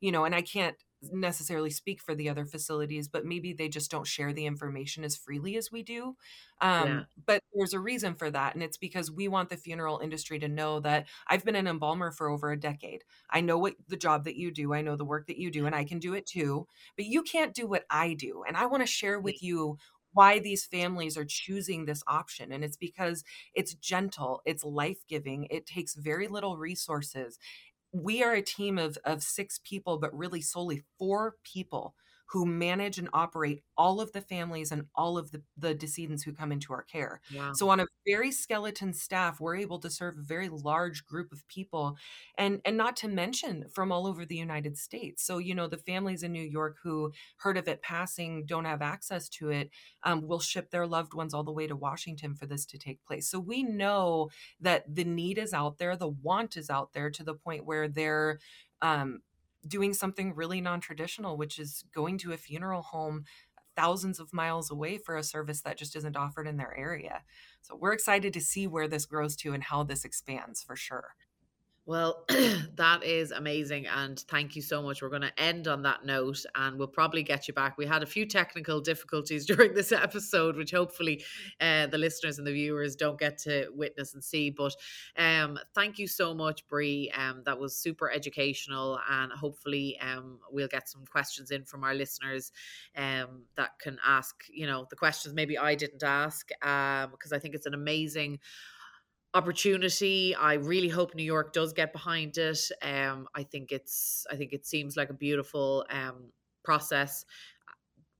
you 0.00 0.12
know 0.12 0.24
and 0.24 0.34
I 0.34 0.42
can't 0.42 0.76
necessarily 1.02 1.70
speak 1.70 2.00
for 2.00 2.14
the 2.14 2.28
other 2.28 2.44
facilities 2.44 3.08
but 3.08 3.24
maybe 3.24 3.52
they 3.52 3.68
just 3.68 3.90
don't 3.90 4.06
share 4.06 4.32
the 4.32 4.46
information 4.46 5.04
as 5.04 5.16
freely 5.16 5.56
as 5.56 5.70
we 5.70 5.82
do 5.82 6.16
um, 6.60 6.88
yeah. 6.88 7.00
but 7.26 7.42
there's 7.54 7.72
a 7.72 7.80
reason 7.80 8.14
for 8.14 8.30
that 8.30 8.54
and 8.54 8.62
it's 8.62 8.76
because 8.76 9.10
we 9.10 9.28
want 9.28 9.48
the 9.48 9.56
funeral 9.56 10.00
industry 10.00 10.38
to 10.38 10.48
know 10.48 10.80
that 10.80 11.06
I've 11.28 11.44
been 11.44 11.54
an 11.54 11.68
embalmer 11.68 12.10
for 12.10 12.28
over 12.28 12.50
a 12.50 12.58
decade 12.58 13.04
I 13.30 13.40
know 13.40 13.58
what 13.58 13.74
the 13.88 13.96
job 13.96 14.24
that 14.24 14.36
you 14.36 14.50
do 14.50 14.74
I 14.74 14.82
know 14.82 14.96
the 14.96 15.04
work 15.04 15.26
that 15.28 15.38
you 15.38 15.50
do 15.50 15.66
and 15.66 15.74
I 15.74 15.84
can 15.84 15.98
do 15.98 16.14
it 16.14 16.26
too 16.26 16.66
but 16.96 17.06
you 17.06 17.22
can't 17.22 17.54
do 17.54 17.66
what 17.66 17.84
I 17.90 18.14
do 18.14 18.42
and 18.46 18.56
I 18.56 18.66
want 18.66 18.82
to 18.82 18.86
share 18.86 19.20
with 19.20 19.42
you 19.42 19.78
why 20.12 20.38
these 20.38 20.64
families 20.64 21.16
are 21.16 21.24
choosing 21.24 21.84
this 21.84 22.02
option. 22.06 22.52
And 22.52 22.64
it's 22.64 22.76
because 22.76 23.24
it's 23.54 23.74
gentle, 23.74 24.42
it's 24.44 24.64
life 24.64 25.04
giving, 25.08 25.46
it 25.50 25.66
takes 25.66 25.94
very 25.94 26.28
little 26.28 26.56
resources. 26.56 27.38
We 27.92 28.22
are 28.22 28.34
a 28.34 28.42
team 28.42 28.78
of, 28.78 28.98
of 29.04 29.22
six 29.22 29.60
people, 29.64 29.98
but 29.98 30.16
really 30.16 30.42
solely 30.42 30.84
four 30.98 31.36
people 31.42 31.94
who 32.30 32.44
manage 32.44 32.98
and 32.98 33.08
operate 33.12 33.62
all 33.76 34.00
of 34.00 34.12
the 34.12 34.20
families 34.20 34.70
and 34.70 34.84
all 34.94 35.16
of 35.16 35.30
the, 35.30 35.42
the 35.56 35.74
decedents 35.74 36.22
who 36.22 36.32
come 36.32 36.52
into 36.52 36.72
our 36.72 36.82
care. 36.82 37.20
Wow. 37.34 37.52
So 37.54 37.70
on 37.70 37.80
a 37.80 37.86
very 38.06 38.30
skeleton 38.30 38.92
staff, 38.92 39.40
we're 39.40 39.56
able 39.56 39.78
to 39.78 39.88
serve 39.88 40.18
a 40.18 40.22
very 40.22 40.48
large 40.50 41.06
group 41.06 41.32
of 41.32 41.46
people 41.48 41.96
and 42.36 42.60
and 42.64 42.76
not 42.76 42.96
to 42.98 43.08
mention 43.08 43.64
from 43.74 43.90
all 43.90 44.06
over 44.06 44.26
the 44.26 44.36
United 44.36 44.76
States. 44.76 45.24
So, 45.24 45.38
you 45.38 45.54
know, 45.54 45.68
the 45.68 45.78
families 45.78 46.22
in 46.22 46.32
New 46.32 46.42
York 46.42 46.76
who 46.82 47.12
heard 47.38 47.56
of 47.56 47.66
it 47.66 47.80
passing 47.82 48.44
don't 48.44 48.66
have 48.66 48.82
access 48.82 49.28
to 49.30 49.50
it, 49.50 49.70
um, 50.02 50.26
will 50.26 50.40
ship 50.40 50.70
their 50.70 50.86
loved 50.86 51.14
ones 51.14 51.32
all 51.32 51.44
the 51.44 51.52
way 51.52 51.66
to 51.66 51.76
Washington 51.76 52.34
for 52.34 52.46
this 52.46 52.66
to 52.66 52.78
take 52.78 53.02
place. 53.04 53.28
So 53.30 53.40
we 53.40 53.62
know 53.62 54.28
that 54.60 54.94
the 54.94 55.04
need 55.04 55.38
is 55.38 55.54
out 55.54 55.78
there, 55.78 55.96
the 55.96 56.08
want 56.08 56.56
is 56.56 56.68
out 56.68 56.92
there 56.92 57.10
to 57.10 57.24
the 57.24 57.34
point 57.34 57.64
where 57.64 57.88
they're 57.88 58.38
um, 58.82 59.20
doing 59.66 59.92
something 59.92 60.34
really 60.34 60.60
non-traditional 60.60 61.36
which 61.36 61.58
is 61.58 61.84
going 61.94 62.18
to 62.18 62.32
a 62.32 62.36
funeral 62.36 62.82
home 62.82 63.24
thousands 63.76 64.18
of 64.18 64.32
miles 64.32 64.70
away 64.72 64.98
for 64.98 65.16
a 65.16 65.22
service 65.22 65.60
that 65.60 65.78
just 65.78 65.94
isn't 65.94 66.16
offered 66.16 66.48
in 66.48 66.56
their 66.56 66.76
area. 66.76 67.22
So 67.62 67.76
we're 67.76 67.92
excited 67.92 68.32
to 68.32 68.40
see 68.40 68.66
where 68.66 68.88
this 68.88 69.06
grows 69.06 69.36
to 69.36 69.52
and 69.52 69.62
how 69.62 69.84
this 69.84 70.04
expands 70.04 70.64
for 70.64 70.74
sure 70.74 71.14
well, 71.88 72.26
that 72.76 73.02
is 73.02 73.30
amazing. 73.30 73.86
And 73.86 74.20
thank 74.28 74.54
you 74.54 74.60
so 74.60 74.82
much. 74.82 75.00
We're 75.00 75.08
going 75.08 75.22
to 75.22 75.40
end 75.40 75.68
on 75.68 75.80
that 75.84 76.04
note 76.04 76.44
and 76.54 76.78
we'll 76.78 76.86
probably 76.86 77.22
get 77.22 77.48
you 77.48 77.54
back. 77.54 77.78
We 77.78 77.86
had 77.86 78.02
a 78.02 78.06
few 78.06 78.26
technical 78.26 78.82
difficulties 78.82 79.46
during 79.56 79.72
this 79.72 79.90
episode, 79.90 80.58
which 80.58 80.70
hopefully 80.70 81.24
uh, 81.62 81.86
the 81.86 81.96
listeners 81.96 82.36
and 82.36 82.46
the 82.46 82.52
viewers 82.52 82.94
don't 82.94 83.18
get 83.18 83.38
to 83.38 83.68
witness 83.74 84.12
and 84.12 84.22
see. 84.22 84.50
But 84.50 84.76
um, 85.16 85.58
thank 85.74 85.98
you 85.98 86.06
so 86.06 86.34
much, 86.34 86.68
Brie. 86.68 87.10
Um, 87.16 87.40
that 87.46 87.58
was 87.58 87.74
super 87.74 88.10
educational. 88.10 89.00
And 89.10 89.32
hopefully 89.32 89.98
um, 90.02 90.40
we'll 90.52 90.68
get 90.68 90.90
some 90.90 91.06
questions 91.06 91.50
in 91.50 91.64
from 91.64 91.84
our 91.84 91.94
listeners 91.94 92.52
um, 92.98 93.44
that 93.56 93.78
can 93.78 93.98
ask, 94.06 94.44
you 94.52 94.66
know, 94.66 94.86
the 94.90 94.96
questions 94.96 95.34
maybe 95.34 95.56
I 95.56 95.74
didn't 95.74 96.02
ask 96.02 96.50
um, 96.60 97.12
because 97.12 97.32
I 97.32 97.38
think 97.38 97.54
it's 97.54 97.64
an 97.64 97.72
amazing 97.72 98.40
opportunity. 99.34 100.34
I 100.34 100.54
really 100.54 100.88
hope 100.88 101.14
New 101.14 101.22
York 101.22 101.52
does 101.52 101.72
get 101.72 101.92
behind 101.92 102.36
it. 102.38 102.60
Um, 102.82 103.28
I 103.34 103.42
think 103.42 103.72
it's 103.72 104.26
I 104.30 104.36
think 104.36 104.52
it 104.52 104.66
seems 104.66 104.96
like 104.96 105.10
a 105.10 105.14
beautiful 105.14 105.86
um, 105.90 106.32
process. 106.64 107.24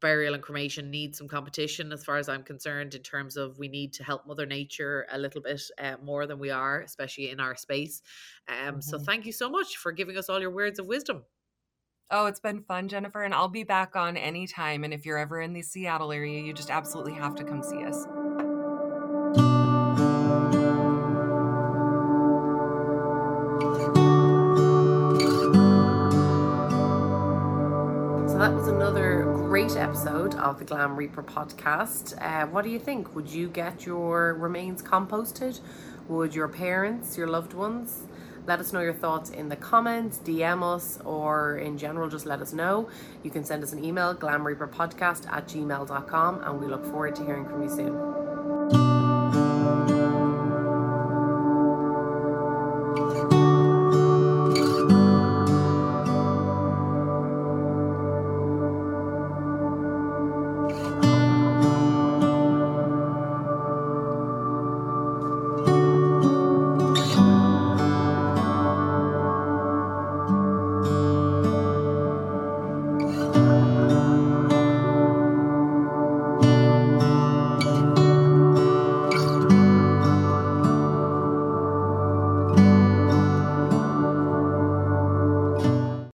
burial 0.01 0.35
and 0.35 0.43
cremation 0.43 0.91
need 0.93 1.17
some 1.17 1.27
competition 1.27 1.93
as 1.93 2.05
far 2.05 2.19
as 2.19 2.29
I'm 2.29 2.45
concerned 2.45 2.95
in 2.95 3.03
terms 3.03 3.37
of 3.37 3.59
we 3.59 3.69
need 3.69 3.93
to 3.95 4.05
help 4.05 4.27
mother 4.27 4.47
nature 4.47 5.07
a 5.11 5.19
little 5.19 5.43
bit 5.43 5.61
uh, 5.79 5.97
more 6.05 6.25
than 6.27 6.39
we 6.39 6.51
are 6.51 6.83
especially 6.83 7.31
in 7.31 7.41
our 7.41 7.57
space 7.57 8.01
um 8.49 8.55
mm-hmm. 8.55 8.81
so 8.81 8.97
thank 8.99 9.27
you 9.27 9.33
so 9.33 9.51
much 9.51 9.77
for 9.77 9.91
giving 9.91 10.17
us 10.17 10.29
all 10.29 10.41
your 10.41 10.53
words 10.53 10.79
of 10.79 10.87
wisdom 10.87 11.25
Oh, 12.11 12.25
it's 12.25 12.41
been 12.41 12.63
fun, 12.63 12.89
Jennifer, 12.89 13.23
and 13.23 13.35
I'll 13.35 13.49
be 13.49 13.65
back 13.65 13.95
on 13.95 14.17
anytime. 14.17 14.83
And 14.83 14.95
if 14.95 15.05
you're 15.05 15.19
ever 15.19 15.43
in 15.43 15.53
the 15.53 15.61
Seattle 15.61 16.11
area, 16.11 16.41
you 16.41 16.55
just 16.55 16.71
absolutely 16.71 17.13
have 17.13 17.35
to 17.35 17.45
come 17.45 17.63
see 17.63 17.85
us. 17.85 18.07
Episode 29.79 30.35
of 30.35 30.59
the 30.59 30.65
Glam 30.65 30.97
Reaper 30.97 31.23
podcast. 31.23 32.21
Uh, 32.21 32.47
what 32.49 32.65
do 32.65 32.71
you 32.71 32.79
think? 32.79 33.15
Would 33.15 33.29
you 33.29 33.49
get 33.49 33.87
your 33.87 34.35
remains 34.35 34.83
composted? 34.83 35.61
Would 36.09 36.35
your 36.35 36.49
parents, 36.49 37.17
your 37.17 37.29
loved 37.29 37.55
ones? 37.55 38.03
Let 38.47 38.61
us 38.61 38.73
know 38.73 38.81
your 38.81 38.95
thoughts 38.95 39.31
in 39.31 39.49
the 39.49 39.57
comments, 39.57 40.19
DM 40.19 40.63
us, 40.63 40.99
or 41.05 41.59
in 41.59 41.79
general, 41.79 42.09
just 42.09 42.27
let 42.27 42.41
us 42.41 42.53
know. 42.53 42.89
You 43.23 43.31
can 43.31 43.45
send 43.45 43.63
us 43.63 43.73
an 43.73 43.85
email, 43.85 44.15
glamreaperpodcast 44.15 45.31
at 45.31 45.47
gmail.com, 45.47 46.43
and 46.43 46.61
we 46.61 46.67
look 46.67 46.85
forward 46.85 47.15
to 47.17 47.25
hearing 47.25 47.45
from 47.45 47.63
you 47.63 47.69
soon. 47.69 48.18